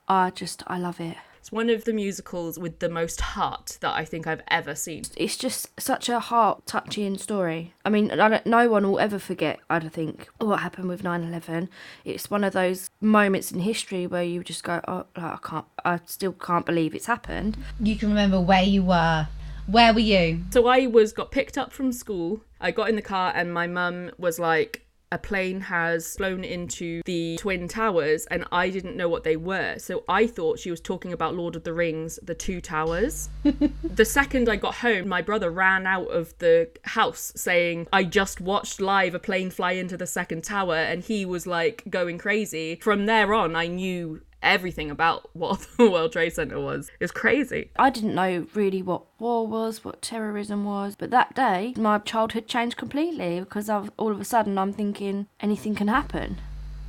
I 0.08 0.30
just, 0.30 0.64
I 0.68 0.80
love 0.80 1.00
it. 1.00 1.18
It's 1.46 1.52
one 1.52 1.70
of 1.70 1.84
the 1.84 1.94
musicals 1.94 2.58
with 2.58 2.80
the 2.80 2.90
most 2.90 3.22
heart 3.22 3.78
that 3.82 3.94
i 3.94 4.04
think 4.04 4.25
i've 4.25 4.42
ever 4.48 4.74
seen 4.74 5.04
It's 5.16 5.38
just 5.38 5.80
such 5.80 6.10
a 6.10 6.20
heart 6.20 6.66
touching 6.66 7.20
story. 7.20 7.75
I 7.86 7.90
mean, 7.92 8.10
I 8.10 8.28
don't, 8.28 8.46
no 8.48 8.68
one 8.68 8.90
will 8.90 9.00
ever 9.00 9.20
forget, 9.20 9.60
I 9.70 9.78
don't 9.78 9.94
think, 9.94 10.28
oh, 10.42 10.48
what 10.48 10.62
happened 10.62 10.88
with 10.88 11.04
9 11.04 11.24
11. 11.24 11.70
It's 12.04 12.32
one 12.32 12.44
of 12.44 12.54
those 12.54 12.90
moments 13.00 13.52
in 13.52 13.60
history 13.60 14.08
where 14.08 14.24
you 14.24 14.44
just 14.44 14.64
go, 14.64 14.82
oh, 14.88 15.06
like, 15.16 15.34
I 15.34 15.38
can't, 15.44 15.66
I 15.84 16.00
still 16.06 16.32
can't 16.32 16.66
believe 16.66 16.96
it's 16.96 17.06
happened. 17.06 17.58
You 17.80 17.96
can 17.96 18.10
remember 18.10 18.40
where 18.42 18.64
you 18.64 18.84
were. 18.84 19.28
Where 19.68 19.94
were 19.94 20.00
you? 20.00 20.44
So 20.50 20.68
I 20.68 20.88
was 20.88 21.14
got 21.14 21.30
picked 21.30 21.58
up 21.58 21.72
from 21.72 21.92
school. 21.92 22.42
I 22.60 22.72
got 22.72 22.90
in 22.90 22.96
the 22.96 23.04
car 23.04 23.32
and 23.36 23.54
my 23.54 23.68
mum 23.68 24.12
was 24.18 24.40
like, 24.40 24.85
a 25.12 25.18
plane 25.18 25.62
has 25.62 26.16
flown 26.16 26.44
into 26.44 27.02
the 27.06 27.38
Twin 27.38 27.68
Towers 27.68 28.26
and 28.28 28.46
I 28.52 28.70
didn't 28.70 28.98
know 28.98 29.10
what 29.10 29.24
they 29.24 29.38
were. 29.38 29.78
So 29.78 30.04
I 30.08 30.28
thought 30.28 30.60
she 30.60 30.72
was 30.72 30.82
talking 30.82 31.14
about 31.14 31.36
Lord 31.36 31.56
of 31.56 31.64
the 31.64 31.74
Rings, 31.74 32.20
the 32.24 32.36
two 32.36 32.62
towers. 32.62 33.30
the 33.84 34.06
second 34.06 34.50
I 34.50 34.56
got 34.56 34.76
home, 34.76 35.08
my 35.08 35.22
brother 35.22 35.50
ran 35.51 35.86
out 35.86 36.08
of 36.08 36.38
the 36.40 36.70
house 36.84 37.32
saying, 37.36 37.88
I 37.94 38.03
just 38.03 38.42
watched 38.42 38.82
live 38.82 39.16
a 39.16 39.20
plane 39.20 39.51
fly 39.51 39.74
into 39.74 39.98
the 39.98 40.08
second 40.08 40.44
tower 40.44 40.75
and 40.75 41.03
he 41.03 41.25
was 41.25 41.46
like 41.48 41.84
going 41.90 42.18
crazy. 42.18 42.79
From 42.82 43.06
there 43.06 43.34
on, 43.34 43.56
I 43.56 43.68
knew 43.68 44.22
everything 44.46 44.90
about 44.90 45.29
what 45.34 45.68
the 45.77 45.90
World 45.90 46.14
Trade 46.14 46.34
Center 46.34 46.60
was. 46.60 46.90
It 47.00 47.03
was 47.03 47.12
crazy. 47.12 47.72
I 47.75 47.90
didn't 47.90 48.16
know 48.16 48.48
really 48.53 48.81
what 48.81 49.03
war 49.20 49.46
was, 49.46 49.84
what 49.84 50.01
terrorism 50.01 50.64
was, 50.64 50.96
but 50.96 51.12
that 51.12 51.36
day 51.36 51.74
my 51.77 51.98
childhood 52.00 52.48
changed 52.48 52.77
completely 52.77 53.40
because 53.40 53.70
I've, 53.70 53.92
all 53.98 54.12
of 54.12 54.22
a 54.22 54.25
sudden 54.25 54.58
I'm 54.58 54.72
thinking 54.72 55.27
anything 55.40 55.75
can 55.75 55.88
happen. 55.88 56.38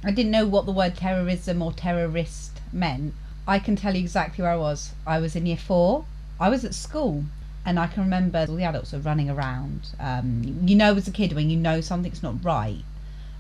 I 0.05 0.13
didn't 0.13 0.31
know 0.31 0.47
what 0.47 0.67
the 0.67 0.73
word 0.73 0.95
terrorism 0.95 1.63
or 1.63 1.73
terrorist 1.73 2.61
meant. 2.73 3.15
I 3.49 3.59
can 3.59 3.77
tell 3.77 3.95
you 3.95 4.01
exactly 4.01 4.43
where 4.43 4.53
I 4.53 4.57
was. 4.57 4.93
I 5.07 5.19
was 5.19 5.35
in 5.35 5.47
year 5.47 5.57
four. 5.57 6.05
I 6.39 6.49
was 6.49 6.65
at 6.65 6.75
school. 6.75 7.25
And 7.65 7.81
I 7.81 7.89
can 7.89 8.05
remember 8.05 8.47
all 8.49 8.55
the 8.55 8.63
adults 8.63 8.93
were 8.93 9.01
running 9.01 9.29
around. 9.29 9.89
Um, 9.99 10.61
you 10.65 10.77
know, 10.77 10.95
as 10.95 11.09
a 11.09 11.11
kid, 11.11 11.33
when 11.33 11.51
you 11.51 11.57
know 11.57 11.81
something's 11.81 12.23
not 12.23 12.45
right, 12.45 12.85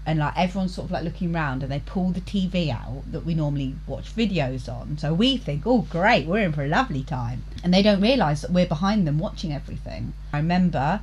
and 0.06 0.20
like 0.20 0.38
everyone's 0.38 0.74
sort 0.74 0.86
of 0.86 0.92
like 0.92 1.02
looking 1.02 1.34
around 1.34 1.64
and 1.64 1.70
they 1.70 1.82
pull 1.84 2.10
the 2.10 2.20
TV 2.20 2.70
out 2.70 3.02
that 3.10 3.26
we 3.26 3.34
normally 3.34 3.74
watch 3.88 4.14
videos 4.14 4.68
on. 4.68 4.96
So 4.98 5.12
we 5.12 5.36
think, 5.36 5.64
oh, 5.66 5.86
great, 5.90 6.26
we're 6.26 6.44
in 6.44 6.52
for 6.52 6.64
a 6.64 6.68
lovely 6.68 7.02
time. 7.02 7.42
And 7.64 7.74
they 7.74 7.82
don't 7.82 8.00
realise 8.00 8.42
that 8.42 8.52
we're 8.52 8.66
behind 8.66 9.06
them 9.06 9.18
watching 9.18 9.52
everything. 9.52 10.14
I 10.32 10.38
remember 10.38 11.00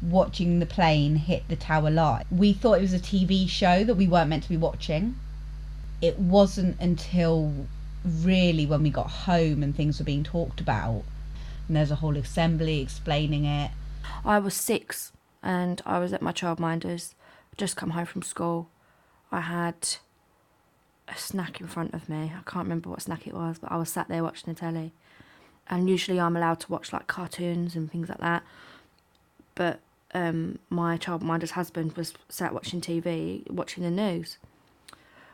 watching 0.00 0.60
the 0.60 0.66
plane 0.66 1.16
hit 1.16 1.48
the 1.48 1.56
tower 1.56 1.90
live. 1.90 2.24
We 2.30 2.52
thought 2.52 2.78
it 2.78 2.82
was 2.82 2.94
a 2.94 3.00
TV 3.00 3.48
show 3.48 3.82
that 3.82 3.96
we 3.96 4.06
weren't 4.06 4.30
meant 4.30 4.44
to 4.44 4.48
be 4.48 4.56
watching. 4.56 5.16
It 6.00 6.16
wasn't 6.18 6.80
until 6.80 7.66
really 8.04 8.64
when 8.66 8.84
we 8.84 8.90
got 8.90 9.10
home 9.10 9.64
and 9.64 9.74
things 9.74 9.98
were 9.98 10.04
being 10.04 10.22
talked 10.22 10.60
about, 10.60 11.02
and 11.66 11.76
there's 11.76 11.90
a 11.90 11.96
whole 11.96 12.16
assembly 12.16 12.80
explaining 12.80 13.44
it. 13.44 13.72
I 14.24 14.38
was 14.38 14.54
six 14.54 15.10
and 15.42 15.82
I 15.84 15.98
was 15.98 16.12
at 16.12 16.22
my 16.22 16.30
childminder's, 16.30 17.15
just 17.56 17.76
come 17.76 17.90
home 17.90 18.06
from 18.06 18.22
school. 18.22 18.68
I 19.32 19.40
had 19.40 19.76
a 21.08 21.16
snack 21.16 21.60
in 21.60 21.66
front 21.66 21.94
of 21.94 22.08
me. 22.08 22.32
I 22.36 22.50
can't 22.50 22.64
remember 22.64 22.90
what 22.90 23.02
snack 23.02 23.26
it 23.26 23.34
was, 23.34 23.58
but 23.58 23.70
I 23.70 23.76
was 23.76 23.90
sat 23.90 24.08
there 24.08 24.22
watching 24.22 24.52
the 24.52 24.58
telly. 24.58 24.92
And 25.68 25.90
usually 25.90 26.20
I'm 26.20 26.36
allowed 26.36 26.60
to 26.60 26.72
watch 26.72 26.92
like 26.92 27.06
cartoons 27.06 27.74
and 27.74 27.90
things 27.90 28.08
like 28.08 28.20
that. 28.20 28.42
But 29.54 29.80
um, 30.14 30.58
my 30.70 30.96
childminder's 30.96 31.52
husband 31.52 31.96
was 31.96 32.14
sat 32.28 32.54
watching 32.54 32.80
TV, 32.80 33.48
watching 33.50 33.82
the 33.82 33.90
news. 33.90 34.38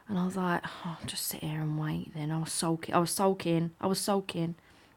And 0.09 0.19
I 0.19 0.25
was 0.25 0.37
like, 0.37 0.63
oh, 0.85 0.99
just 1.07 1.27
sit 1.27 1.43
here 1.43 1.61
and 1.61 1.79
wait 1.79 2.15
then. 2.15 2.31
I 2.31 2.39
was 2.39 2.53
sulking. 2.53 2.95
I 2.95 2.99
was 2.99 3.11
sulking. 3.11 3.73
I 3.81 3.87
was 3.87 4.01
sulking. 4.01 4.55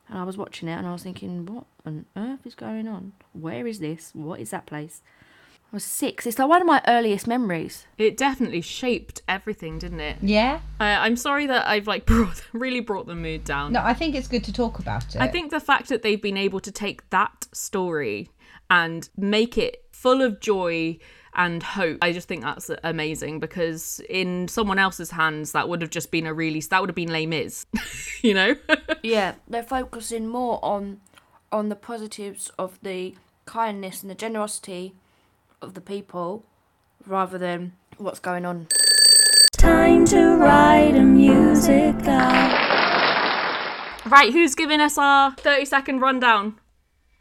And 0.08 0.20
I 0.20 0.24
was 0.24 0.38
watching 0.38 0.70
it 0.70 0.74
and 0.74 0.86
I 0.86 0.94
was 0.94 1.04
thinking, 1.04 1.46
what 1.46 1.66
on 1.86 2.06
earth 2.16 2.46
is 2.46 2.56
going 2.56 2.88
on? 2.88 3.14
Where 3.34 3.66
is 3.66 3.80
this? 3.80 4.12
What 4.14 4.40
is 4.40 4.52
that 4.52 4.66
place? 4.66 5.02
I 5.76 5.78
was 5.78 5.84
six. 5.84 6.26
It's 6.26 6.40
like 6.40 6.48
one 6.48 6.62
of 6.62 6.68
my 6.68 6.82
earliest 6.88 7.28
memories. 7.28 7.86
It 7.98 8.16
definitely 8.16 8.62
shaped 8.62 9.22
everything, 9.28 9.78
didn't 9.78 10.00
it? 10.00 10.16
Yeah? 10.22 10.62
I, 10.80 11.06
I'm 11.06 11.18
sorry 11.18 11.48
that 11.48 11.68
I've 11.68 11.86
like 11.86 12.06
brought 12.06 12.42
really 12.54 12.80
brought 12.80 13.08
the 13.08 13.16
mood 13.16 13.44
down. 13.44 13.74
No, 13.74 13.82
I 13.84 13.94
think 13.94 14.16
it's 14.16 14.30
good 14.30 14.46
to 14.46 14.54
talk 14.54 14.80
about 14.80 15.14
it. 15.14 15.22
I 15.22 15.28
think 15.28 15.52
the 15.52 15.60
fact 15.60 15.90
that 15.90 16.02
they've 16.02 16.22
been 16.22 16.38
able 16.38 16.62
to 16.62 16.72
take 16.72 17.10
that 17.10 17.48
story 17.52 18.30
and 18.70 19.10
make 19.18 19.58
it 19.58 19.84
full 19.92 20.22
of 20.22 20.40
joy 20.40 20.98
and 21.34 21.62
hope, 21.62 21.98
I 22.02 22.14
just 22.14 22.30
think 22.30 22.44
that's 22.44 22.72
amazing 22.86 23.42
because 23.42 24.00
in 24.08 24.48
someone 24.48 24.80
else's 24.80 25.12
hands, 25.12 25.52
that 25.52 25.68
would 25.68 25.82
have 25.82 25.92
just 25.92 26.10
been 26.10 26.26
a 26.26 26.34
really 26.34 26.62
that 26.62 26.80
would 26.80 26.88
have 26.90 26.96
been 26.96 27.12
lame 27.12 27.34
is, 27.34 27.66
you 28.22 28.34
know. 28.34 28.56
Yeah, 29.04 29.36
they're 29.46 29.62
focusing 29.62 30.30
more 30.30 30.64
on 30.64 31.02
on 31.52 31.68
the 31.68 31.76
positives 31.76 32.50
of 32.58 32.80
the 32.82 33.16
kindness 33.46 34.02
and 34.02 34.10
the 34.10 34.16
generosity 34.16 34.96
of 35.62 35.74
the 35.74 35.82
people 35.82 36.46
rather 37.06 37.38
than 37.38 37.74
what's 37.98 38.20
going 38.20 38.46
on. 38.46 38.68
Time 39.54 40.06
to 40.06 40.36
write 40.36 40.96
a 40.96 41.02
musical. 41.02 42.14
right, 44.10 44.32
who's 44.32 44.56
giving 44.56 44.82
us 44.82 44.98
our 44.98 45.32
thirty 45.32 45.66
second 45.66 46.00
rundown? 46.02 46.60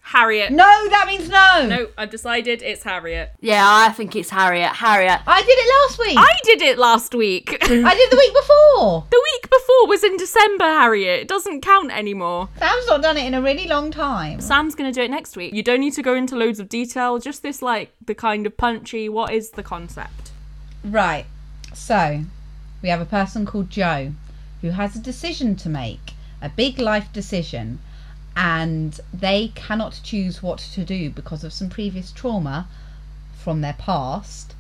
Harriet. 0.07 0.53
No, 0.53 0.65
that 0.91 1.07
means 1.07 1.31
no. 1.31 1.67
No, 1.67 1.89
I've 1.97 2.11
decided 2.11 2.63
it's 2.63 2.83
Harriet. 2.83 3.33
Yeah, 3.41 3.65
I 3.67 3.89
think 3.89 4.15
it's 4.15 4.29
Harriet. 4.29 4.69
Harriet. 4.69 5.19
I 5.27 5.41
did 5.41 5.59
it 5.59 5.69
last 5.83 5.99
week. 5.99 6.19
I 6.19 6.39
did 6.45 6.63
it 6.63 6.79
last 6.79 7.15
week. 7.15 7.57
I 7.63 7.95
did 7.95 8.11
the 8.11 8.17
week 8.17 8.35
before. 8.35 9.07
The 9.11 9.23
week 9.33 9.51
before 9.51 9.89
was 9.89 10.05
in 10.05 10.19
December, 10.19 10.65
Harriet. 10.67 11.23
It 11.23 11.29
doesn't 11.29 11.63
count 11.63 11.91
anymore. 11.91 12.51
Sam's 12.59 12.87
not 12.87 13.01
done 13.01 13.17
it 13.17 13.25
in 13.25 13.33
a 13.33 13.41
really 13.41 13.67
long 13.67 13.91
time. 13.91 14.43
Sam's 14.43 14.75
going 14.75 14.93
to 14.93 14.95
do 14.95 15.03
it 15.03 15.11
next 15.11 15.39
week. 15.39 15.55
You 15.55 15.63
don't 15.63 15.81
need 15.81 15.95
to 15.95 16.03
go 16.03 16.15
into 16.15 16.37
loads 16.37 16.61
of 16.61 16.69
detail, 16.69 17.19
just 17.19 17.43
this, 17.43 17.63
like, 17.63 17.91
the 18.05 18.15
kind 18.15 18.47
of 18.47 18.59
punchy, 18.59 19.09
what 19.09 19.33
is 19.33 19.51
the 19.51 19.63
concept? 19.63 20.33
Right. 20.85 21.25
So, 21.73 22.25
we 22.83 22.91
have 22.91 23.01
a 23.01 23.07
person 23.07 23.47
called 23.47 23.71
Joe 23.71 24.13
who 24.61 24.71
has 24.71 24.95
a 24.95 25.01
decision 25.01 25.57
to 25.57 25.71
make, 25.71 26.13
a 26.43 26.51
big 26.51 26.79
life 26.79 27.11
decision, 27.11 27.79
and 28.37 29.01
they 29.13 29.53
cannot 29.55 30.01
choose 30.03 30.43
what 30.43 30.59
to 30.59 30.85
do 30.85 31.11
because 31.11 31.45
of 31.45 31.53
some 31.53 31.69
previous 31.69 32.13
trauma 32.13 32.69
from 33.39 33.61
their 33.61 33.75
past. 33.75 34.55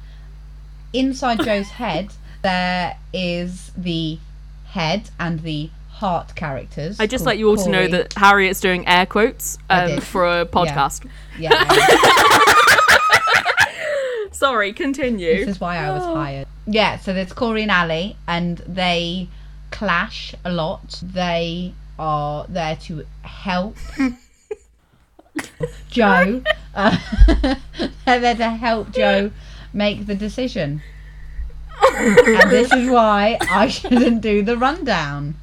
Inside 0.92 1.40
Joe's 1.44 1.70
head, 1.70 2.10
there 2.42 2.96
is 3.12 3.72
the 3.76 4.18
head 4.66 5.10
and 5.18 5.40
the 5.40 5.70
heart 5.90 6.34
characters. 6.34 7.00
I 7.00 7.06
just 7.06 7.24
like 7.24 7.38
you 7.38 7.48
all 7.48 7.56
to 7.56 7.68
know 7.68 7.88
Corey. 7.88 7.90
that 7.92 8.12
Harriet's 8.14 8.60
doing 8.60 8.86
air 8.86 9.06
quotes 9.06 9.58
um, 9.70 10.00
for 10.00 10.40
a 10.40 10.46
podcast. 10.46 11.08
Yeah, 11.38 11.50
Sorry, 14.32 14.72
continue. 14.72 15.38
this 15.38 15.48
is 15.56 15.60
why 15.60 15.78
I 15.78 15.90
was 15.90 16.04
hired. 16.04 16.46
Yeah, 16.66 16.98
so 16.98 17.14
there's 17.14 17.32
Corey 17.32 17.62
and 17.62 17.70
Ali, 17.70 18.16
and 18.26 18.58
they 18.58 19.28
clash 19.70 20.34
a 20.44 20.52
lot. 20.52 21.00
They 21.02 21.72
are 21.98 22.46
there 22.48 22.76
to 22.76 23.04
help 23.22 23.76
Joe. 25.90 26.42
Uh, 26.74 26.96
they're 28.04 28.20
there 28.20 28.34
to 28.34 28.50
help 28.50 28.92
Joe 28.92 29.30
make 29.72 30.06
the 30.06 30.14
decision. 30.14 30.82
and 31.96 32.50
this 32.50 32.72
is 32.72 32.88
why 32.88 33.38
I 33.50 33.68
shouldn't 33.68 34.20
do 34.20 34.42
the 34.42 34.56
rundown. 34.56 35.34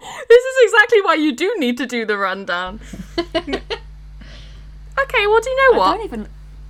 This 0.00 0.44
is 0.44 0.56
exactly 0.64 1.02
why 1.02 1.14
you 1.14 1.32
do 1.34 1.54
need 1.58 1.76
to 1.78 1.86
do 1.86 2.06
the 2.06 2.16
rundown. 2.16 2.80
okay, 3.18 3.62
well, 5.26 5.40
do 5.40 5.50
you 5.50 5.72
know 5.72 5.74
I 5.74 5.78
what? 5.78 5.96
don't 5.96 6.04
even. 6.04 6.28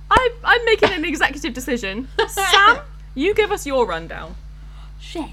I, 0.09 0.29
I'm 0.43 0.65
making 0.65 0.91
an 0.91 1.05
executive 1.05 1.53
decision. 1.53 2.09
Sam, 2.27 2.79
you 3.15 3.33
give 3.33 3.51
us 3.51 3.65
your 3.65 3.85
rundown. 3.85 4.35
Shit. 4.99 5.29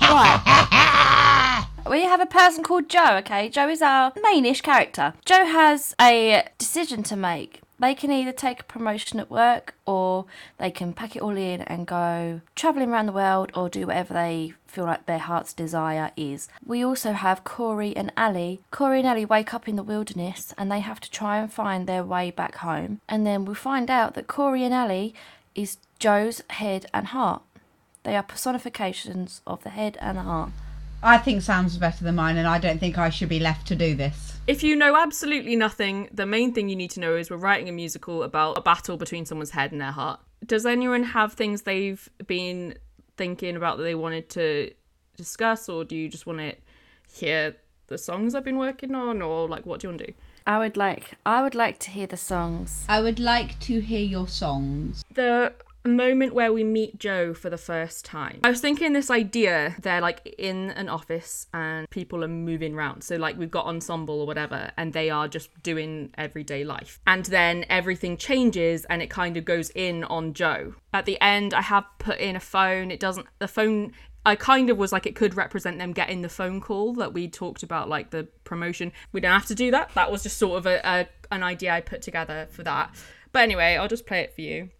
right. 0.00 1.66
We 1.88 2.04
have 2.04 2.20
a 2.20 2.26
person 2.26 2.64
called 2.64 2.88
Joe, 2.88 3.16
okay? 3.18 3.50
Joe 3.50 3.68
is 3.68 3.82
our 3.82 4.10
mainish 4.12 4.62
character. 4.62 5.12
Joe 5.26 5.44
has 5.44 5.94
a 6.00 6.48
decision 6.56 7.02
to 7.04 7.14
make. 7.16 7.60
They 7.78 7.94
can 7.94 8.10
either 8.10 8.32
take 8.32 8.60
a 8.60 8.64
promotion 8.64 9.20
at 9.20 9.30
work 9.30 9.74
or 9.84 10.24
they 10.56 10.70
can 10.70 10.94
pack 10.94 11.14
it 11.14 11.20
all 11.20 11.36
in 11.36 11.60
and 11.60 11.86
go 11.86 12.40
travelling 12.56 12.88
around 12.88 13.06
the 13.06 13.12
world 13.12 13.52
or 13.54 13.68
do 13.68 13.86
whatever 13.86 14.14
they 14.14 14.54
feel 14.66 14.84
like 14.84 15.04
their 15.04 15.18
heart's 15.18 15.52
desire 15.52 16.10
is. 16.16 16.48
We 16.64 16.82
also 16.82 17.12
have 17.12 17.44
Corey 17.44 17.94
and 17.94 18.12
Ali. 18.16 18.62
Corey 18.70 19.00
and 19.00 19.08
Ali 19.08 19.26
wake 19.26 19.52
up 19.52 19.68
in 19.68 19.76
the 19.76 19.82
wilderness 19.82 20.54
and 20.56 20.72
they 20.72 20.80
have 20.80 21.00
to 21.00 21.10
try 21.10 21.36
and 21.38 21.52
find 21.52 21.86
their 21.86 22.02
way 22.02 22.30
back 22.30 22.56
home. 22.56 23.02
And 23.08 23.26
then 23.26 23.44
we 23.44 23.54
find 23.54 23.90
out 23.90 24.14
that 24.14 24.26
Corey 24.26 24.64
and 24.64 24.72
Ali 24.72 25.14
is 25.54 25.76
Joe's 25.98 26.40
head 26.48 26.86
and 26.94 27.08
heart. 27.08 27.42
They 28.04 28.16
are 28.16 28.22
personifications 28.22 29.42
of 29.46 29.62
the 29.64 29.70
head 29.70 29.98
and 30.00 30.16
the 30.16 30.22
heart. 30.22 30.50
I 31.06 31.18
think 31.18 31.42
Sam's 31.42 31.76
better 31.76 32.02
than 32.02 32.14
mine, 32.14 32.38
and 32.38 32.48
I 32.48 32.58
don't 32.58 32.78
think 32.78 32.96
I 32.96 33.10
should 33.10 33.28
be 33.28 33.38
left 33.38 33.66
to 33.66 33.76
do 33.76 33.94
this. 33.94 34.38
If 34.46 34.62
you 34.62 34.74
know 34.74 34.96
absolutely 34.96 35.54
nothing, 35.54 36.08
the 36.10 36.24
main 36.24 36.54
thing 36.54 36.70
you 36.70 36.76
need 36.76 36.92
to 36.92 37.00
know 37.00 37.14
is 37.14 37.28
we're 37.28 37.36
writing 37.36 37.68
a 37.68 37.72
musical 37.72 38.22
about 38.22 38.56
a 38.56 38.62
battle 38.62 38.96
between 38.96 39.26
someone's 39.26 39.50
head 39.50 39.70
and 39.70 39.82
their 39.82 39.90
heart. 39.90 40.20
Does 40.46 40.64
anyone 40.64 41.04
have 41.04 41.34
things 41.34 41.62
they've 41.62 42.08
been 42.26 42.78
thinking 43.18 43.54
about 43.54 43.76
that 43.76 43.82
they 43.82 43.94
wanted 43.94 44.30
to 44.30 44.72
discuss, 45.14 45.68
or 45.68 45.84
do 45.84 45.94
you 45.94 46.08
just 46.08 46.24
want 46.24 46.38
to 46.38 46.54
hear 47.12 47.54
the 47.88 47.98
songs 47.98 48.34
I've 48.34 48.44
been 48.44 48.56
working 48.56 48.94
on, 48.94 49.20
or 49.20 49.46
like 49.46 49.66
what 49.66 49.80
do 49.80 49.88
you 49.88 49.90
want 49.90 50.00
to 50.00 50.06
do? 50.06 50.14
I 50.46 50.58
would 50.58 50.78
like 50.78 51.18
I 51.26 51.42
would 51.42 51.54
like 51.54 51.78
to 51.80 51.90
hear 51.90 52.06
the 52.06 52.16
songs. 52.16 52.86
I 52.88 53.02
would 53.02 53.18
like 53.18 53.58
to 53.60 53.80
hear 53.80 54.00
your 54.00 54.26
songs. 54.26 55.04
the 55.12 55.52
moment 55.88 56.34
where 56.34 56.52
we 56.52 56.64
meet 56.64 56.98
Joe 56.98 57.34
for 57.34 57.50
the 57.50 57.58
first 57.58 58.04
time. 58.04 58.40
I 58.42 58.50
was 58.50 58.60
thinking 58.60 58.92
this 58.92 59.10
idea 59.10 59.76
they're 59.80 60.00
like 60.00 60.34
in 60.38 60.70
an 60.70 60.88
office 60.88 61.46
and 61.52 61.88
people 61.90 62.24
are 62.24 62.28
moving 62.28 62.74
around. 62.74 63.02
So 63.02 63.16
like 63.16 63.36
we've 63.36 63.50
got 63.50 63.66
ensemble 63.66 64.20
or 64.20 64.26
whatever 64.26 64.70
and 64.76 64.92
they 64.92 65.10
are 65.10 65.28
just 65.28 65.50
doing 65.62 66.10
everyday 66.16 66.64
life. 66.64 67.00
And 67.06 67.26
then 67.26 67.66
everything 67.68 68.16
changes 68.16 68.84
and 68.86 69.02
it 69.02 69.10
kind 69.10 69.36
of 69.36 69.44
goes 69.44 69.70
in 69.70 70.04
on 70.04 70.32
Joe. 70.32 70.74
At 70.92 71.04
the 71.04 71.20
end 71.20 71.52
I 71.52 71.62
have 71.62 71.84
put 71.98 72.18
in 72.18 72.36
a 72.36 72.40
phone. 72.40 72.90
It 72.90 73.00
doesn't 73.00 73.26
the 73.38 73.48
phone 73.48 73.92
I 74.26 74.36
kind 74.36 74.70
of 74.70 74.78
was 74.78 74.90
like 74.90 75.04
it 75.04 75.14
could 75.14 75.36
represent 75.36 75.78
them 75.78 75.92
getting 75.92 76.22
the 76.22 76.30
phone 76.30 76.60
call 76.60 76.94
that 76.94 77.12
we 77.12 77.28
talked 77.28 77.62
about, 77.62 77.90
like 77.90 78.10
the 78.10 78.26
promotion. 78.44 78.90
We 79.12 79.20
don't 79.20 79.32
have 79.32 79.46
to 79.46 79.54
do 79.54 79.70
that. 79.72 79.90
That 79.94 80.10
was 80.10 80.22
just 80.22 80.38
sort 80.38 80.56
of 80.56 80.66
a, 80.66 80.80
a 80.82 81.08
an 81.30 81.42
idea 81.42 81.74
I 81.74 81.82
put 81.82 82.00
together 82.00 82.46
for 82.50 82.62
that. 82.62 82.94
But 83.32 83.42
anyway, 83.42 83.76
I'll 83.76 83.88
just 83.88 84.06
play 84.06 84.20
it 84.20 84.34
for 84.34 84.40
you. 84.40 84.70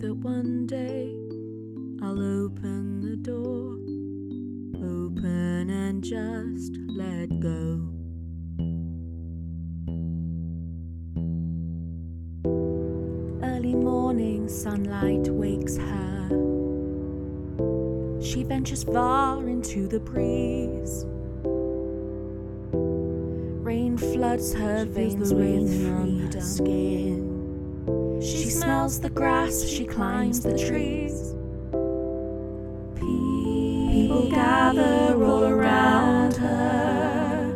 That 0.00 0.14
one 0.14 0.66
day 0.66 1.14
I'll 2.02 2.18
open 2.18 3.02
the 3.02 3.16
door. 3.16 3.74
Open 4.82 5.68
and 5.68 6.02
just 6.02 6.72
let 6.88 7.28
go. 7.38 7.86
Early 13.46 13.74
morning 13.74 14.48
sunlight 14.48 15.28
wakes 15.28 15.76
her. 15.76 16.28
She 18.22 18.42
ventures 18.42 18.84
far 18.84 19.46
into 19.46 19.86
the 19.86 20.00
breeze. 20.00 21.04
Rain 23.62 23.98
floods 23.98 24.54
her 24.54 24.86
veins 24.86 25.34
with 25.34 25.68
freedom. 25.68 26.40
Skin. 26.40 27.29
Smells 28.70 29.00
the 29.00 29.10
grass, 29.10 29.64
she 29.64 29.84
climbs 29.84 30.42
the 30.42 30.56
trees. 30.56 31.34
People 32.94 34.30
gather 34.30 35.24
all 35.24 35.42
around 35.42 36.36
her. 36.36 37.52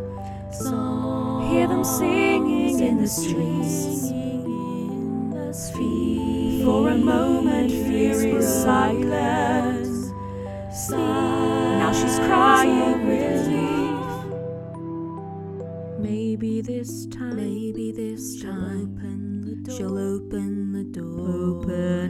Hear 1.48 1.68
them 1.68 1.84
singing 1.84 2.80
in 2.80 3.00
the 3.00 3.06
streets. 3.06 3.93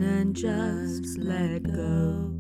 And 0.02 0.34
just 0.34 1.18
let 1.18 1.62
go. 1.62 2.30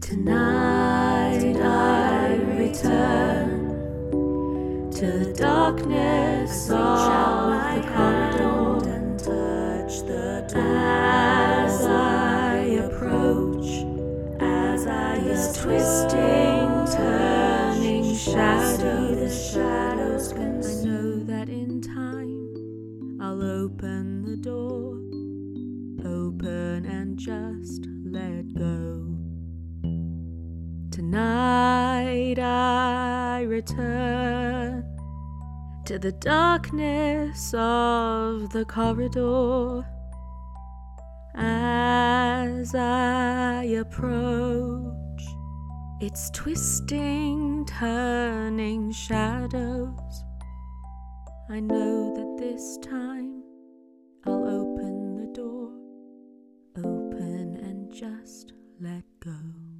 Tonight 0.00 1.56
I 1.60 2.34
return 2.56 3.70
to 4.92 5.06
the 5.06 5.32
darkness 5.36 6.70
of 6.70 7.74
the 7.74 7.88
corridor 7.90 8.88
and 8.90 9.18
touch 9.18 10.00
the 10.06 10.46
As 10.54 11.86
I 11.86 12.58
approach, 12.86 13.66
as 14.40 14.86
I 14.86 15.16
is 15.16 15.56
twisting, 15.58 16.68
turning 16.94 18.14
shadow, 18.14 19.14
the 19.14 19.30
shadows 19.30 20.32
can 20.32 20.62
open 23.82 24.22
the 24.22 24.36
door, 24.36 24.94
open 26.08 26.86
and 26.86 27.18
just 27.18 27.84
let 28.04 28.54
go. 28.54 29.18
Tonight 30.92 32.38
I 32.38 33.42
return 33.42 34.84
to 35.86 35.98
the 35.98 36.12
darkness 36.12 37.52
of 37.54 38.50
the 38.52 38.64
corridor. 38.68 39.84
As 41.34 42.74
I 42.76 43.64
approach, 43.64 45.22
it's 46.00 46.30
twisting, 46.30 47.66
turning 47.66 48.92
shadows. 48.92 50.24
I 51.50 51.58
know 51.58 52.14
that 52.14 52.36
this 52.38 52.78
time 52.78 53.31
I'll 54.24 54.44
open 54.44 55.16
the 55.16 55.26
door, 55.32 55.72
open 56.76 57.56
and 57.60 57.92
just 57.92 58.52
let 58.80 59.02
go. 59.18 59.71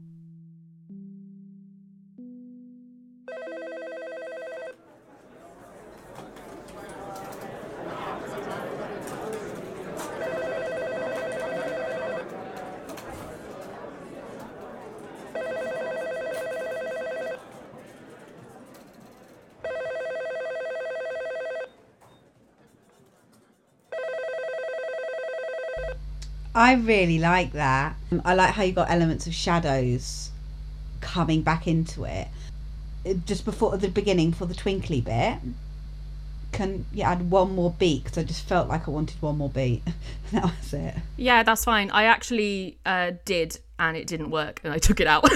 I 26.62 26.74
really 26.74 27.18
like 27.18 27.54
that. 27.54 27.96
I 28.24 28.34
like 28.34 28.54
how 28.54 28.62
you 28.62 28.72
got 28.72 28.88
elements 28.88 29.26
of 29.26 29.34
shadows 29.34 30.30
coming 31.00 31.42
back 31.42 31.66
into 31.66 32.04
it. 32.04 32.28
Just 33.26 33.44
before 33.44 33.76
the 33.76 33.88
beginning, 33.88 34.32
for 34.32 34.46
the 34.46 34.54
twinkly 34.54 35.00
bit, 35.00 35.38
can 36.52 36.86
you 36.92 37.02
add 37.02 37.32
one 37.32 37.56
more 37.56 37.74
beat? 37.76 38.04
Because 38.04 38.16
I 38.16 38.22
just 38.22 38.46
felt 38.46 38.68
like 38.68 38.86
I 38.86 38.92
wanted 38.92 39.20
one 39.20 39.38
more 39.38 39.48
beat. 39.48 39.82
that 40.30 40.44
was 40.44 40.72
it. 40.72 40.94
Yeah, 41.16 41.42
that's 41.42 41.64
fine. 41.64 41.90
I 41.90 42.04
actually 42.04 42.78
uh, 42.86 43.10
did, 43.24 43.58
and 43.80 43.96
it 43.96 44.06
didn't 44.06 44.30
work, 44.30 44.60
and 44.62 44.72
I 44.72 44.78
took 44.78 45.00
it 45.00 45.08
out. 45.08 45.28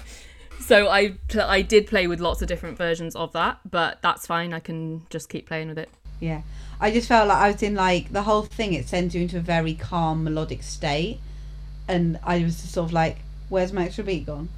so 0.60 0.88
I 0.88 1.14
I 1.34 1.62
did 1.62 1.86
play 1.86 2.06
with 2.06 2.20
lots 2.20 2.42
of 2.42 2.48
different 2.48 2.76
versions 2.76 3.16
of 3.16 3.32
that, 3.32 3.58
but 3.70 4.02
that's 4.02 4.26
fine. 4.26 4.52
I 4.52 4.60
can 4.60 5.06
just 5.08 5.30
keep 5.30 5.48
playing 5.48 5.68
with 5.68 5.78
it. 5.78 5.88
Yeah. 6.20 6.42
I 6.80 6.90
just 6.90 7.08
felt 7.08 7.28
like 7.28 7.38
I 7.38 7.50
was 7.50 7.62
in 7.62 7.74
like 7.74 8.12
the 8.12 8.22
whole 8.22 8.42
thing. 8.42 8.72
It 8.72 8.88
sends 8.88 9.14
you 9.14 9.22
into 9.22 9.38
a 9.38 9.40
very 9.40 9.74
calm 9.74 10.24
melodic 10.24 10.62
state, 10.62 11.20
and 11.88 12.18
I 12.22 12.42
was 12.42 12.60
just 12.60 12.74
sort 12.74 12.86
of 12.86 12.92
like, 12.92 13.18
"Where's 13.48 13.72
my 13.72 13.86
extra 13.86 14.04
beat 14.04 14.26
gone?" 14.26 14.48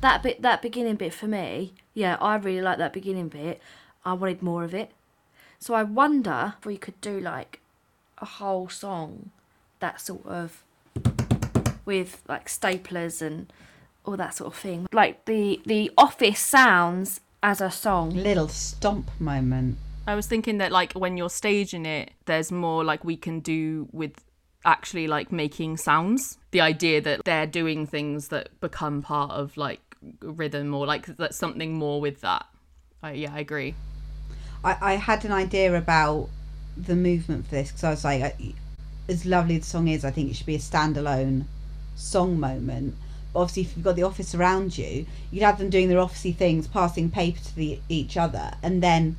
That 0.00 0.22
bit, 0.22 0.42
that 0.42 0.60
beginning 0.62 0.96
bit 0.96 1.14
for 1.14 1.26
me, 1.26 1.72
yeah, 1.94 2.16
I 2.20 2.36
really 2.36 2.60
like 2.60 2.78
that 2.78 2.92
beginning 2.92 3.28
bit. 3.28 3.60
I 4.04 4.12
wanted 4.14 4.42
more 4.42 4.64
of 4.64 4.74
it. 4.74 4.90
So 5.58 5.74
I 5.74 5.82
wonder 5.82 6.54
if 6.58 6.66
we 6.66 6.76
could 6.76 7.00
do 7.00 7.20
like 7.20 7.60
a 8.18 8.26
whole 8.26 8.68
song 8.68 9.30
that 9.80 10.00
sort 10.00 10.26
of 10.26 10.62
with 11.84 12.22
like 12.28 12.48
staplers 12.48 13.22
and 13.22 13.52
all 14.04 14.16
that 14.16 14.34
sort 14.34 14.52
of 14.52 14.58
thing. 14.58 14.86
Like 14.92 15.24
the 15.24 15.60
the 15.64 15.90
office 15.96 16.40
sounds 16.40 17.20
as 17.42 17.60
a 17.60 17.70
song. 17.70 18.10
Little 18.10 18.48
stomp 18.48 19.10
moment. 19.20 19.78
I 20.06 20.14
was 20.14 20.26
thinking 20.26 20.58
that 20.58 20.70
like 20.70 20.92
when 20.92 21.16
you're 21.16 21.30
staging 21.30 21.86
it, 21.86 22.10
there's 22.26 22.52
more 22.52 22.84
like 22.84 23.04
we 23.04 23.16
can 23.16 23.40
do 23.40 23.88
with 23.92 24.12
actually 24.64 25.06
like 25.06 25.32
making 25.32 25.76
sounds. 25.78 26.38
The 26.50 26.60
idea 26.60 27.00
that 27.00 27.24
they're 27.24 27.46
doing 27.46 27.86
things 27.86 28.28
that 28.28 28.60
become 28.60 29.02
part 29.02 29.30
of 29.30 29.56
like 29.56 29.80
rhythm 30.20 30.74
or 30.74 30.86
like 30.86 31.06
that's 31.16 31.36
something 31.36 31.74
more 31.74 32.00
with 32.00 32.20
that. 32.20 32.46
I, 33.02 33.12
yeah, 33.12 33.34
I 33.34 33.40
agree. 33.40 33.74
I, 34.62 34.76
I 34.80 34.92
had 34.94 35.24
an 35.24 35.32
idea 35.32 35.74
about 35.74 36.28
the 36.76 36.96
movement 36.96 37.46
for 37.46 37.52
this 37.52 37.68
because 37.68 37.84
I 37.84 37.90
was 37.90 38.04
like, 38.04 38.22
I- 38.22 38.54
as 39.06 39.26
lovely 39.26 39.58
the 39.58 39.64
song 39.64 39.88
is, 39.88 40.04
I 40.04 40.10
think 40.10 40.30
it 40.30 40.36
should 40.36 40.46
be 40.46 40.54
a 40.54 40.58
standalone 40.58 41.44
song 41.94 42.40
moment. 42.40 42.94
But 43.32 43.40
obviously, 43.40 43.62
if 43.62 43.76
you've 43.76 43.84
got 43.84 43.96
the 43.96 44.02
office 44.02 44.34
around 44.34 44.78
you, 44.78 45.06
you'd 45.30 45.42
have 45.42 45.58
them 45.58 45.68
doing 45.68 45.88
their 45.88 45.98
officey 45.98 46.34
things, 46.34 46.66
passing 46.66 47.10
paper 47.10 47.38
to 47.40 47.54
the, 47.56 47.80
each 47.90 48.16
other, 48.16 48.52
and 48.62 48.82
then 48.82 49.16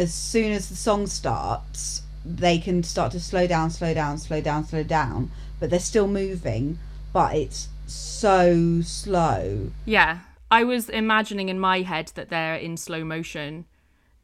as 0.00 0.14
soon 0.14 0.52
as 0.52 0.70
the 0.70 0.76
song 0.76 1.06
starts, 1.06 2.02
they 2.24 2.58
can 2.58 2.82
start 2.82 3.12
to 3.12 3.20
slow 3.20 3.46
down, 3.46 3.70
slow 3.70 3.92
down, 3.92 4.16
slow 4.16 4.40
down, 4.40 4.66
slow 4.66 4.82
down. 4.82 5.30
But 5.58 5.68
they're 5.68 5.78
still 5.78 6.08
moving, 6.08 6.78
but 7.12 7.34
it's 7.34 7.68
so 7.86 8.80
slow. 8.80 9.70
Yeah, 9.84 10.20
I 10.50 10.64
was 10.64 10.88
imagining 10.88 11.50
in 11.50 11.60
my 11.60 11.82
head 11.82 12.12
that 12.14 12.30
they're 12.30 12.56
in 12.56 12.78
slow 12.78 13.04
motion 13.04 13.66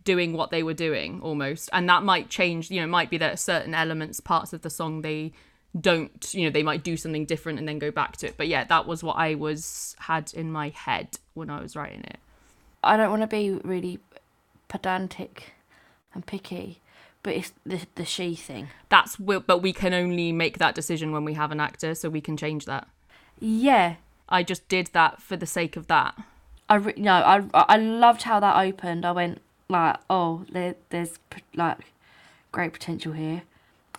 doing 0.05 0.33
what 0.33 0.51
they 0.51 0.63
were 0.63 0.75
doing 0.75 1.21
almost. 1.21 1.69
And 1.75 1.89
that 1.91 2.03
might 2.03 2.31
change 2.31 2.71
you 2.71 2.79
know 2.81 2.85
it 2.85 2.91
might 2.91 3.11
be 3.11 3.19
that 3.19 3.39
certain 3.39 3.75
elements 3.75 4.21
parts 4.21 4.53
of 4.53 4.63
the 4.63 4.71
song 4.71 5.03
they 5.03 5.33
don't 5.79 6.33
you 6.33 6.45
know 6.45 6.51
they 6.51 6.63
might 6.63 6.83
do 6.85 6.97
something 6.97 7.27
different 7.27 7.59
and 7.59 7.69
then 7.69 7.79
go 7.79 7.91
back 7.91 8.17
to 8.19 8.29
it. 8.29 8.37
But 8.39 8.49
yeah 8.49 8.65
that 8.65 8.87
was 8.87 9.03
what 9.03 9.17
i 9.17 9.35
was 9.35 9.95
had 9.99 10.33
in 10.33 10.51
my 10.51 10.69
head 10.71 11.19
when 11.35 11.51
i 11.51 11.61
was 11.61 11.77
writing 11.77 12.05
it. 12.05 12.19
I 12.85 12.97
don't 12.97 13.11
want 13.11 13.23
to 13.23 13.27
be 13.27 13.51
really 13.51 13.99
pedantic 14.69 15.56
and 16.17 16.27
picky, 16.27 16.81
but 17.23 17.35
it's 17.35 17.53
the 17.65 17.81
the 17.95 18.05
she 18.05 18.35
thing. 18.35 18.69
that's 18.89 19.17
but 19.17 19.59
we 19.63 19.73
can 19.73 19.93
only 19.95 20.33
make 20.33 20.59
that 20.59 20.75
decision 20.75 21.13
when 21.13 21.25
we 21.25 21.35
have 21.35 21.53
an 21.53 21.61
actor 21.61 21.95
so 21.95 22.09
we 22.09 22.21
can 22.21 22.37
change 22.37 22.65
that 22.67 22.89
Yeah, 23.39 23.97
i 24.29 24.43
just 24.43 24.67
did 24.69 24.87
that 24.93 25.21
for 25.23 25.37
the 25.37 25.47
sake 25.47 25.77
of 25.77 25.87
that 25.89 26.15
I 26.69 26.75
re- 26.77 26.95
no, 26.97 27.13
I 27.13 27.45
I 27.55 27.77
loved 27.77 28.23
how 28.23 28.41
that 28.41 28.57
opened. 28.69 29.05
I 29.07 29.13
went 29.13 29.41
like, 29.69 29.99
oh, 30.11 30.45
there, 30.51 30.75
there's 30.91 31.13
like 31.55 31.79
great 32.51 32.73
potential 32.73 33.13
here. 33.13 33.43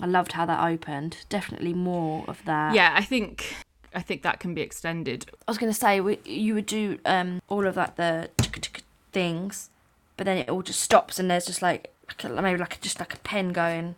I 0.01 0.05
loved 0.05 0.33
how 0.33 0.45
that 0.45 0.61
opened. 0.71 1.11
Definitely 1.29 1.73
more 1.73 2.25
of 2.27 2.37
that. 2.45 2.75
yeah 2.75 2.91
i 3.01 3.03
think 3.13 3.55
i 3.95 4.01
think 4.01 4.21
that 4.23 4.39
can 4.41 4.53
be 4.53 4.61
extended 4.61 5.19
I 5.47 5.51
was 5.51 5.57
gonna 5.57 5.73
say 5.85 6.01
we, 6.01 6.19
you 6.25 6.55
would 6.55 6.65
do 6.65 6.99
um 7.05 7.41
all 7.47 7.65
of 7.65 7.77
like 7.77 7.95
the 7.95 8.29
things, 9.13 9.69
but 10.17 10.25
then 10.25 10.37
it 10.37 10.49
all 10.49 10.61
just 10.61 10.81
stops 10.81 11.19
and 11.19 11.29
there's 11.31 11.45
just 11.45 11.61
like, 11.61 11.93
like 12.07 12.23
a- 12.23 12.41
maybe 12.41 12.59
like 12.59 12.79
just 12.81 12.99
like 12.99 13.13
a 13.13 13.17
pen 13.19 13.53
going, 13.53 13.95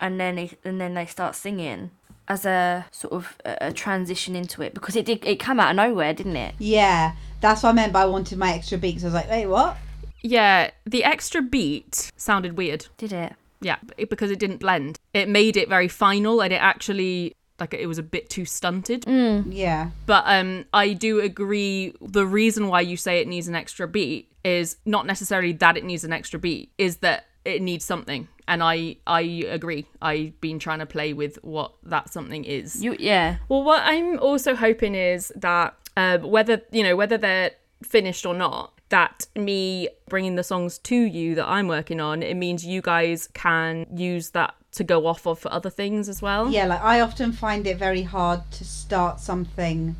and 0.00 0.20
then 0.20 0.38
it, 0.38 0.58
and 0.64 0.80
then 0.80 0.94
they 0.94 1.06
start 1.06 1.34
singing 1.34 1.90
as 2.28 2.44
a 2.44 2.86
sort 2.90 3.12
of 3.14 3.36
a, 3.44 3.68
a 3.68 3.72
transition 3.72 4.34
into 4.34 4.62
it 4.62 4.74
because 4.74 4.96
it 4.96 5.04
did 5.06 5.24
it 5.24 5.36
come 5.38 5.60
out 5.60 5.70
of 5.70 5.76
nowhere, 5.76 6.12
didn't 6.12 6.36
it? 6.36 6.54
Yeah, 6.58 7.12
that's 7.40 7.62
what 7.62 7.70
I 7.70 7.72
meant 7.72 7.92
by 7.92 8.02
I 8.02 8.06
wanted 8.06 8.38
my 8.38 8.52
extra 8.52 8.78
beat. 8.78 8.94
'cause 8.94 9.04
I 9.04 9.06
was 9.08 9.14
like, 9.14 9.30
wait, 9.30 9.46
what? 9.46 9.76
yeah 10.22 10.70
the 10.86 11.04
extra 11.04 11.40
beat 11.40 12.10
sounded 12.16 12.56
weird 12.56 12.86
Did 12.96 13.12
it? 13.12 13.34
yeah 13.60 13.76
because 14.08 14.30
it 14.30 14.38
didn't 14.40 14.56
blend 14.56 14.98
it 15.14 15.28
made 15.28 15.56
it 15.56 15.68
very 15.68 15.86
final 15.88 16.40
and 16.42 16.52
it 16.52 16.56
actually 16.56 17.32
like 17.60 17.74
it 17.74 17.86
was 17.86 17.98
a 17.98 18.02
bit 18.02 18.28
too 18.28 18.44
stunted 18.44 19.04
Yeah. 19.06 19.90
but 20.06 20.24
um 20.26 20.64
i 20.72 20.94
do 20.94 21.20
agree 21.20 21.92
the 22.00 22.26
reason 22.26 22.66
why 22.66 22.80
you 22.80 22.96
say 22.96 23.20
it 23.20 23.28
needs 23.28 23.46
an 23.46 23.54
extra 23.54 23.86
beat 23.86 24.28
is 24.46 24.76
not 24.84 25.06
necessarily 25.06 25.52
that 25.52 25.76
it 25.76 25.84
needs 25.84 26.04
an 26.04 26.12
extra 26.12 26.38
beat 26.38 26.70
is 26.78 26.98
that 26.98 27.26
it 27.44 27.60
needs 27.60 27.84
something 27.84 28.28
and 28.46 28.62
i 28.62 28.96
i 29.06 29.20
agree 29.20 29.84
i've 30.00 30.40
been 30.40 30.58
trying 30.58 30.78
to 30.78 30.86
play 30.86 31.12
with 31.12 31.36
what 31.42 31.72
that 31.82 32.08
something 32.12 32.44
is 32.44 32.82
You 32.82 32.94
yeah. 32.98 33.36
well, 33.48 33.64
what 33.64 33.82
I'm 33.84 34.18
also 34.20 34.54
hoping 34.54 34.94
is 34.94 35.32
that 35.36 35.74
uh, 35.96 36.18
whether 36.18 36.62
you 36.70 36.82
know 36.82 36.94
whether 36.94 37.18
they're 37.18 37.50
finished 37.82 38.24
or 38.24 38.34
not, 38.34 38.72
that 38.90 39.26
me 39.34 39.88
bringing 40.08 40.36
the 40.36 40.44
songs 40.44 40.78
to 40.78 40.96
you 40.96 41.34
that 41.34 41.46
I'm 41.48 41.66
working 41.68 42.00
on, 42.00 42.22
it 42.22 42.34
means 42.36 42.64
you 42.64 42.80
guys 42.82 43.28
can 43.34 43.86
use 43.94 44.30
that 44.30 44.54
to 44.72 44.84
go 44.84 45.06
off 45.06 45.26
of 45.26 45.38
for 45.38 45.52
other 45.52 45.70
things 45.70 46.08
as 46.08 46.22
well. 46.22 46.50
Yeah, 46.50 46.66
like 46.66 46.82
I 46.82 47.00
often 47.00 47.32
find 47.32 47.66
it 47.66 47.78
very 47.78 48.02
hard 48.02 48.40
to 48.52 48.64
start 48.64 49.20
something 49.20 49.96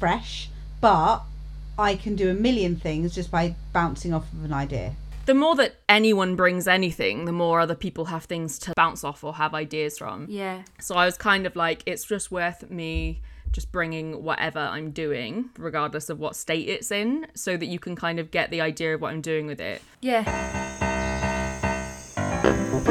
fresh, 0.00 0.48
but 0.80 1.22
I 1.78 1.96
can 1.96 2.16
do 2.16 2.30
a 2.30 2.34
million 2.34 2.76
things 2.76 3.14
just 3.14 3.30
by 3.30 3.54
bouncing 3.72 4.14
off 4.14 4.32
of 4.32 4.44
an 4.44 4.52
idea. 4.52 4.94
The 5.26 5.34
more 5.34 5.54
that 5.56 5.76
anyone 5.88 6.36
brings 6.36 6.68
anything, 6.68 7.24
the 7.24 7.32
more 7.32 7.60
other 7.60 7.74
people 7.74 8.06
have 8.06 8.24
things 8.24 8.58
to 8.60 8.72
bounce 8.76 9.02
off 9.04 9.24
or 9.24 9.34
have 9.34 9.54
ideas 9.54 9.98
from. 9.98 10.26
Yeah. 10.30 10.62
So 10.80 10.94
I 10.94 11.04
was 11.04 11.18
kind 11.18 11.46
of 11.46 11.56
like, 11.56 11.82
it's 11.84 12.04
just 12.04 12.30
worth 12.30 12.70
me 12.70 13.20
just 13.52 13.72
bringing 13.72 14.22
whatever 14.22 14.60
I'm 14.60 14.90
doing, 14.90 15.50
regardless 15.58 16.10
of 16.10 16.18
what 16.20 16.36
state 16.36 16.68
it's 16.68 16.90
in, 16.90 17.26
so 17.34 17.56
that 17.56 17.66
you 17.66 17.78
can 17.78 17.96
kind 17.96 18.18
of 18.18 18.30
get 18.30 18.50
the 18.50 18.60
idea 18.60 18.94
of 18.94 19.00
what 19.00 19.12
I'm 19.12 19.20
doing 19.20 19.46
with 19.46 19.60
it. 19.60 19.82
Yeah. 20.00 20.24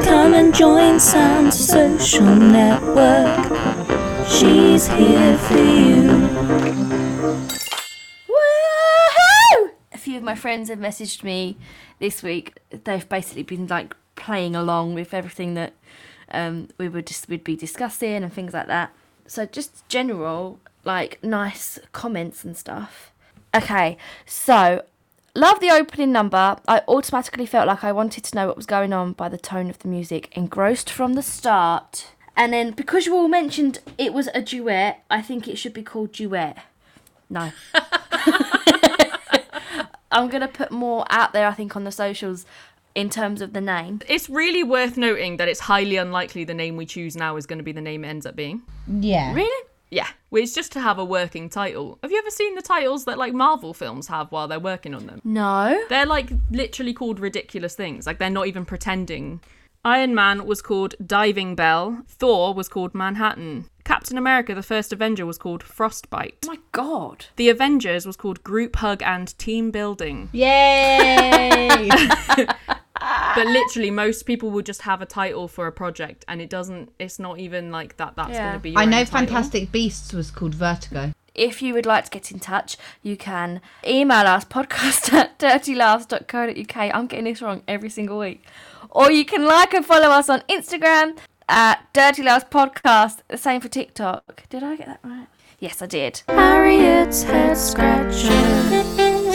Come 0.04 0.34
and 0.34 0.54
join 0.54 1.00
Sam's 1.00 1.58
social 1.58 2.26
network. 2.36 3.48
She's 4.28 4.88
here 4.88 5.38
for 5.38 5.58
you. 5.58 6.25
My 10.26 10.36
friends 10.36 10.70
have 10.70 10.80
messaged 10.80 11.24
me 11.24 11.56
this 12.00 12.22
week. 12.22 12.58
They've 12.72 13.08
basically 13.08 13.44
been 13.44 13.68
like 13.68 13.96
playing 14.16 14.56
along 14.56 14.96
with 14.96 15.14
everything 15.14 15.54
that 15.54 15.74
um, 16.32 16.70
we 16.78 16.90
would 16.90 17.08
just 17.08 17.30
would 17.30 17.44
be 17.44 17.56
discussing 17.56 18.24
and 18.24 18.34
things 18.34 18.54
like 18.54 18.68
that. 18.68 18.92
So 19.28 19.46
just 19.46 19.88
general 19.88 20.60
like 20.84 21.24
nice 21.24 21.80
comments 21.94 22.44
and 22.44 22.58
stuff. 22.58 23.12
Okay, 23.56 23.98
so 24.26 24.84
love 25.34 25.60
the 25.60 25.70
opening 25.70 26.12
number. 26.12 26.58
I 26.68 26.82
automatically 26.88 27.46
felt 27.46 27.68
like 27.68 27.84
I 27.84 27.92
wanted 27.92 28.24
to 28.26 28.36
know 28.36 28.48
what 28.48 28.58
was 28.58 28.66
going 28.66 28.92
on 28.92 29.14
by 29.14 29.30
the 29.30 29.38
tone 29.38 29.70
of 29.70 29.80
the 29.80 29.88
music. 29.88 30.36
Engrossed 30.36 30.90
from 30.90 31.14
the 31.14 31.24
start. 31.24 32.08
And 32.36 32.52
then 32.52 32.72
because 32.72 33.06
you 33.06 33.16
all 33.16 33.30
mentioned 33.30 33.80
it 33.98 34.14
was 34.14 34.28
a 34.34 34.42
duet, 34.42 35.04
I 35.10 35.22
think 35.22 35.48
it 35.48 35.58
should 35.58 35.74
be 35.74 35.84
called 35.84 36.12
duet. 36.12 36.58
No. 37.30 37.52
I'm 40.12 40.30
gonna 40.30 40.48
put 40.48 40.72
more 40.72 41.06
out 41.10 41.34
there. 41.34 41.48
I 41.48 41.54
think 41.54 41.76
on 41.76 41.84
the 41.84 41.92
socials 41.92 42.46
in 42.96 43.10
terms 43.10 43.42
of 43.42 43.54
the 43.54 43.62
name. 43.62 44.00
It's 44.08 44.30
really 44.30 44.64
worth 44.64 44.98
noting 44.98 45.38
that 45.38 45.50
it's 45.50 45.60
highly 45.60 45.98
unlikely 45.98 46.46
the 46.46 46.54
name 46.54 46.78
we 46.78 46.86
choose 46.86 47.16
now 47.16 47.36
is 47.36 47.46
going 47.46 47.60
to 47.60 47.64
be 47.64 47.74
the 47.74 47.82
name 47.82 48.06
it 48.06 48.08
ends 48.08 48.26
up 48.26 48.38
being. 48.38 48.62
Yeah. 48.88 49.34
Really? 49.34 49.68
Yeah, 49.92 50.08
well, 50.32 50.42
it's 50.42 50.56
just 50.56 50.72
to 50.72 50.82
have 50.82 50.98
a 50.98 51.06
working 51.06 51.48
title. 51.48 52.00
Have 52.02 52.12
you 52.12 52.18
ever 52.18 52.32
seen 52.32 52.56
the 52.56 52.62
titles 52.62 53.06
that 53.06 53.18
like 53.18 53.34
Marvel 53.34 53.74
films 53.74 54.08
have 54.08 54.32
while 54.32 54.48
they're 54.48 54.60
working 54.60 54.96
on 54.96 55.06
them? 55.06 55.22
No. 55.24 55.80
They're 55.90 56.08
like 56.08 56.32
literally 56.50 56.94
called 56.94 57.20
ridiculous 57.20 57.76
things. 57.76 58.08
Like 58.08 58.18
they're 58.18 58.30
not 58.30 58.48
even 58.48 58.66
pretending. 58.66 59.42
Iron 59.86 60.16
Man 60.16 60.48
was 60.48 60.62
called 60.62 60.96
Diving 61.06 61.56
Bell. 61.56 62.04
Thor 62.08 62.54
was 62.54 62.68
called 62.68 62.96
Manhattan. 62.96 63.70
Captain 63.86 64.18
America, 64.18 64.54
the 64.54 64.62
first 64.64 64.92
Avenger, 64.92 65.26
was 65.26 65.38
called 65.38 65.64
Frostbite. 65.64 66.46
Oh 66.46 66.50
my 66.54 66.58
god. 66.74 67.28
The 67.38 67.50
Avengers 67.50 68.06
was 68.06 68.18
called 68.18 68.44
Group 68.44 68.76
Hug 68.78 69.02
and 69.04 69.38
Team 69.38 69.72
Building. 69.72 70.28
Yay! 70.34 71.90
But 73.36 73.48
literally, 73.48 73.92
most 73.92 74.24
people 74.24 74.50
will 74.50 74.62
just 74.62 74.84
have 74.84 75.02
a 75.02 75.06
title 75.06 75.48
for 75.50 75.68
a 75.68 75.72
project, 75.72 76.24
and 76.30 76.42
it 76.42 76.50
doesn't. 76.50 76.92
It's 76.98 77.20
not 77.20 77.38
even 77.38 77.70
like 77.70 77.98
that. 77.98 78.16
That's 78.16 78.30
Yeah. 78.32 78.44
going 78.44 78.54
to 78.54 78.60
be. 78.60 78.70
Your 78.72 78.80
I 78.80 78.86
know 78.86 79.00
own 79.00 79.06
title. 79.06 79.28
Fantastic 79.28 79.72
Beasts 79.72 80.14
was 80.14 80.32
called 80.32 80.56
Vertigo. 80.56 81.14
If 81.36 81.62
you 81.62 81.74
would 81.74 81.86
like 81.86 82.06
to 82.06 82.10
get 82.10 82.32
in 82.32 82.40
touch, 82.40 82.78
you 83.04 83.18
can 83.18 83.60
email 83.86 84.26
us 84.26 84.46
podcast 84.46 85.12
at 85.14 85.38
dirtylaughs.co.uk. 85.38 86.78
I'm 86.96 87.08
getting 87.08 87.26
this 87.26 87.42
wrong 87.42 87.62
every 87.68 87.90
single 87.90 88.18
week. 88.18 88.44
Or 88.90 89.12
you 89.12 89.26
can 89.26 89.44
like 89.46 89.74
and 89.74 89.86
follow 89.86 90.08
us 90.10 90.30
on 90.30 90.40
Instagram 90.50 91.18
at 91.48 91.86
Dirty 91.94 92.24
Laughs 92.24 92.46
Podcast. 92.50 93.20
The 93.28 93.38
same 93.38 93.62
for 93.62 93.70
TikTok. 93.70 94.48
Did 94.50 94.64
I 94.64 94.76
get 94.76 94.88
that 94.88 95.00
right? 95.04 95.28
Yes, 95.60 95.82
I 95.82 95.86
did. 95.86 96.22
Harriet's 96.28 97.24
head 97.24 97.58
scratcher. 97.58 98.32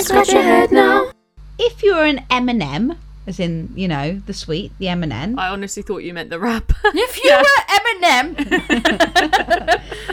Scratch 0.03 0.33
your 0.33 0.43
head 0.43 0.71
now. 0.73 1.11
If 1.59 1.83
you're 1.83 2.05
an 2.05 2.25
M&M, 2.31 2.97
as 3.27 3.39
in, 3.39 3.73
you 3.75 3.87
know, 3.87 4.21
the 4.27 4.35
sweet, 4.35 4.73
the 4.79 4.89
M&M. 4.89 5.39
I 5.39 5.49
honestly 5.49 5.83
thought 5.83 5.99
you 5.99 6.13
meant 6.15 6.31
the 6.31 6.39
rap. 6.39 6.73
If 6.85 7.23
you 7.23 7.31
were 7.31 7.45
Eminem, 7.79 8.35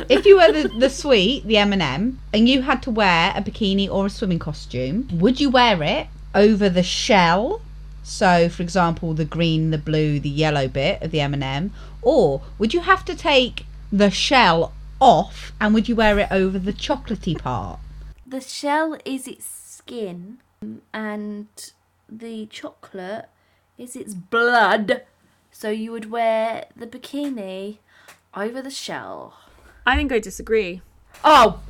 if 0.09 0.25
you 0.25 0.37
were 0.37 0.51
the, 0.51 0.67
the 0.77 0.89
sweet, 0.89 1.45
the 1.45 1.57
M&M, 1.57 2.19
and 2.33 2.49
you 2.49 2.61
had 2.61 2.83
to 2.83 2.91
wear 2.91 3.33
a 3.35 3.41
bikini 3.41 3.89
or 3.89 4.05
a 4.05 4.09
swimming 4.09 4.39
costume, 4.39 5.07
would 5.13 5.39
you 5.39 5.49
wear 5.49 5.81
it 5.83 6.07
over 6.35 6.69
the 6.69 6.83
shell? 6.83 7.61
So, 8.03 8.47
for 8.47 8.63
example, 8.63 9.13
the 9.13 9.25
green, 9.25 9.71
the 9.71 9.77
blue, 9.77 10.19
the 10.19 10.29
yellow 10.29 10.67
bit 10.67 11.01
of 11.01 11.11
the 11.11 11.19
M&M, 11.21 11.71
or 12.07 12.41
would 12.57 12.73
you 12.73 12.81
have 12.81 13.03
to 13.05 13.15
take 13.15 13.65
the 13.91 14.09
shell 14.09 14.73
off 14.99 15.51
and 15.59 15.73
would 15.73 15.87
you 15.89 15.95
wear 15.95 16.17
it 16.19 16.31
over 16.31 16.57
the 16.57 16.73
chocolatey 16.73 17.37
part? 17.37 17.79
the 18.27 18.41
shell 18.41 18.97
is 19.05 19.27
its 19.27 19.45
skin, 19.45 20.39
and 20.93 21.47
the 22.09 22.45
chocolate 22.47 23.29
is 23.77 23.95
its 23.95 24.13
blood. 24.13 25.03
So 25.51 25.69
you 25.69 25.91
would 25.91 26.11
wear 26.11 26.65
the 26.75 26.85
bikini 26.85 27.77
over 28.35 28.61
the 28.61 28.69
shell. 28.69 29.37
I 29.85 29.95
think 29.95 30.11
I 30.11 30.19
disagree. 30.19 30.81
Oh, 31.23 31.61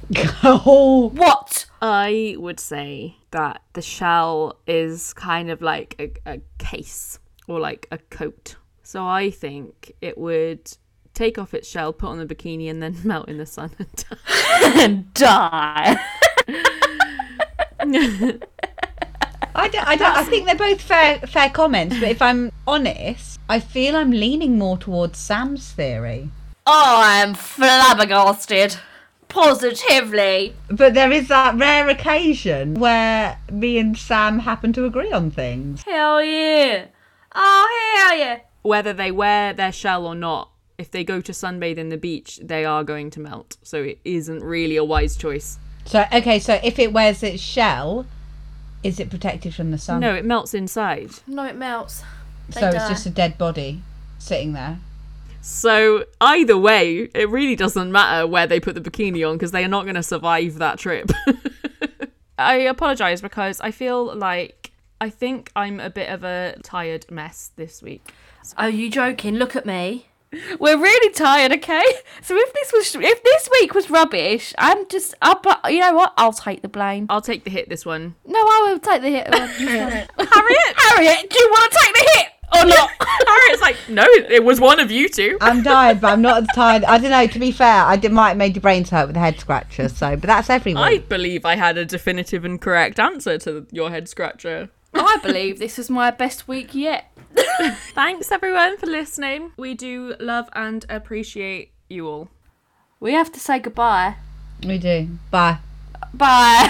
oh, 0.43 1.09
what? 1.13 1.67
I 1.81 2.35
would 2.39 2.59
say 2.59 3.17
that 3.31 3.61
the 3.73 3.81
shell 3.81 4.57
is 4.65 5.13
kind 5.13 5.51
of 5.51 5.61
like 5.61 5.95
a, 5.99 6.11
a 6.25 6.41
case 6.57 7.19
or 7.47 7.59
like 7.59 7.87
a 7.91 7.99
coat. 7.99 8.55
So 8.87 9.05
I 9.05 9.31
think 9.31 9.91
it 9.99 10.17
would 10.17 10.71
take 11.13 11.37
off 11.37 11.53
its 11.53 11.67
shell, 11.67 11.91
put 11.91 12.07
on 12.07 12.19
the 12.19 12.25
bikini, 12.25 12.69
and 12.69 12.81
then 12.81 12.95
melt 13.03 13.27
in 13.27 13.37
the 13.37 13.45
sun 13.45 13.71
and 13.77 13.93
die. 13.97 14.17
And 14.79 15.13
die. 15.13 15.97
I 19.53 19.67
don't, 19.67 19.87
I 19.87 19.95
don't. 19.97 20.15
I 20.15 20.23
think 20.23 20.45
they're 20.45 20.55
both 20.55 20.79
fair, 20.79 21.19
fair 21.19 21.49
comments. 21.49 21.99
But 21.99 22.07
if 22.07 22.21
I'm 22.21 22.53
honest, 22.65 23.41
I 23.49 23.59
feel 23.59 23.93
I'm 23.93 24.11
leaning 24.11 24.57
more 24.57 24.77
towards 24.77 25.19
Sam's 25.19 25.69
theory. 25.73 26.29
Oh, 26.65 27.01
I 27.03 27.17
am 27.17 27.33
flabbergasted. 27.33 28.77
Positively. 29.27 30.55
But 30.69 30.93
there 30.93 31.11
is 31.11 31.27
that 31.27 31.57
rare 31.57 31.89
occasion 31.89 32.75
where 32.75 33.37
me 33.51 33.79
and 33.79 33.97
Sam 33.97 34.39
happen 34.39 34.71
to 34.71 34.85
agree 34.85 35.11
on 35.11 35.29
things. 35.29 35.83
Hell 35.83 36.23
yeah. 36.23 36.85
Oh, 37.35 37.97
hell 37.97 38.17
yeah. 38.17 38.39
Whether 38.67 38.91
they 38.93 39.11
wear 39.11 39.53
their 39.53 39.71
shell 39.71 40.05
or 40.05 40.13
not, 40.13 40.49
if 40.77 40.91
they 40.91 41.03
go 41.03 41.21
to 41.21 41.31
sunbathe 41.31 41.77
in 41.77 41.89
the 41.89 41.97
beach, 41.97 42.39
they 42.43 42.65
are 42.65 42.83
going 42.83 43.09
to 43.11 43.19
melt. 43.19 43.57
So 43.63 43.81
it 43.81 43.99
isn't 44.03 44.43
really 44.43 44.75
a 44.75 44.83
wise 44.83 45.15
choice. 45.15 45.57
So 45.85 46.05
okay, 46.13 46.39
so 46.39 46.59
if 46.63 46.77
it 46.77 46.91
wears 46.91 47.23
its 47.23 47.41
shell, 47.41 48.05
is 48.83 48.99
it 48.99 49.09
protected 49.09 49.55
from 49.55 49.71
the 49.71 49.77
sun? 49.77 50.01
No, 50.01 50.13
it 50.13 50.25
melts 50.25 50.53
inside. 50.53 51.11
No, 51.25 51.45
it 51.45 51.55
melts. 51.55 52.03
They 52.49 52.59
So 52.59 52.67
it's 52.69 52.89
just 52.89 53.05
a 53.05 53.09
dead 53.09 53.37
body 53.37 53.81
sitting 54.19 54.51
there. 54.53 54.79
So 55.41 56.03
either 56.19 56.57
way, 56.57 57.09
it 57.15 57.29
really 57.29 57.55
doesn't 57.55 57.89
matter 57.89 58.27
where 58.27 58.47
they 58.47 58.59
put 58.59 58.75
the 58.75 58.81
bikini 58.81 59.27
on 59.27 59.35
because 59.35 59.51
they 59.51 59.63
are 59.63 59.69
not 59.69 59.83
going 59.83 59.95
to 59.95 60.03
survive 60.03 60.55
that 60.55 60.77
trip. 60.77 61.09
I 62.37 62.55
apologize 62.55 63.21
because 63.21 63.61
I 63.61 63.71
feel 63.71 64.13
like 64.13 64.71
I 64.99 65.09
think 65.09 65.51
I'm 65.55 65.79
a 65.79 65.89
bit 65.89 66.09
of 66.09 66.23
a 66.23 66.57
tired 66.63 67.09
mess 67.09 67.51
this 67.55 67.81
week. 67.81 68.11
Are 68.57 68.69
you 68.69 68.89
joking? 68.89 69.35
Look 69.35 69.55
at 69.55 69.65
me. 69.65 70.07
We're 70.59 70.77
really 70.77 71.13
tired, 71.13 71.53
okay? 71.53 71.83
So 72.21 72.35
if 72.35 72.53
this 72.53 72.73
was 72.73 72.95
if 72.95 73.23
this 73.23 73.49
week 73.59 73.73
was 73.73 73.89
rubbish, 73.89 74.53
I'm 74.57 74.87
just 74.89 75.15
up. 75.21 75.45
You 75.69 75.79
know 75.79 75.93
what? 75.93 76.13
I'll 76.17 76.33
take 76.33 76.61
the 76.61 76.67
blame. 76.67 77.07
I'll 77.09 77.21
take 77.21 77.45
the 77.45 77.49
hit 77.49 77.69
this 77.69 77.85
one. 77.85 78.15
No, 78.25 78.39
I 78.39 78.67
will 78.67 78.79
take 78.79 79.01
the 79.01 79.09
hit. 79.09 79.27
Harriet! 79.33 80.09
Harriet, 80.17 81.29
do 81.29 81.39
you 81.39 81.49
want 81.49 81.71
to 81.71 81.79
take 81.81 81.93
the 81.93 82.09
hit 82.13 82.27
or 82.53 82.65
not? 82.65 82.89
Harriet's 83.27 83.61
like, 83.61 83.77
no, 83.89 84.05
it 84.05 84.43
was 84.43 84.59
one 84.59 84.79
of 84.79 84.91
you 84.91 85.07
two. 85.07 85.37
I'm 85.41 85.63
tired, 85.63 86.01
but 86.01 86.11
I'm 86.11 86.21
not 86.21 86.43
as 86.43 86.49
tired. 86.53 86.83
I 86.83 86.97
don't 86.97 87.11
know. 87.11 87.27
To 87.27 87.39
be 87.39 87.51
fair, 87.51 87.83
I 87.83 87.95
did, 87.95 88.11
might 88.11 88.29
have 88.29 88.37
made 88.37 88.55
your 88.55 88.61
brains 88.61 88.89
hurt 88.89 89.07
with 89.07 89.15
a 89.15 89.19
head 89.19 89.39
scratcher. 89.39 89.87
So, 89.87 90.17
but 90.17 90.27
that's 90.27 90.49
everyone. 90.49 90.83
I 90.83 90.97
believe 90.97 91.45
I 91.45 91.55
had 91.55 91.77
a 91.77 91.85
definitive 91.85 92.43
and 92.43 92.59
correct 92.59 92.99
answer 92.99 93.37
to 93.39 93.65
your 93.71 93.91
head 93.91 94.09
scratcher. 94.09 94.69
I 94.93 95.17
believe 95.21 95.59
this 95.59 95.77
was 95.77 95.89
my 95.89 96.11
best 96.11 96.47
week 96.47 96.73
yet. 96.73 97.11
Thanks 97.93 98.31
everyone 98.31 98.77
for 98.77 98.87
listening. 98.87 99.51
We 99.57 99.73
do 99.73 100.15
love 100.19 100.49
and 100.53 100.85
appreciate 100.89 101.71
you 101.89 102.07
all. 102.07 102.29
We 102.99 103.13
have 103.13 103.31
to 103.33 103.39
say 103.39 103.59
goodbye. 103.59 104.15
We 104.65 104.77
do. 104.77 105.09
Bye. 105.29 105.59
Bye. 106.13 106.69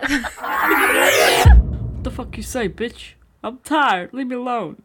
what 0.00 0.10
the 2.02 2.10
fuck 2.10 2.36
you 2.36 2.42
say, 2.42 2.68
bitch? 2.68 3.12
I'm 3.42 3.58
tired. 3.58 4.12
Leave 4.12 4.26
me 4.26 4.36
alone. 4.36 4.82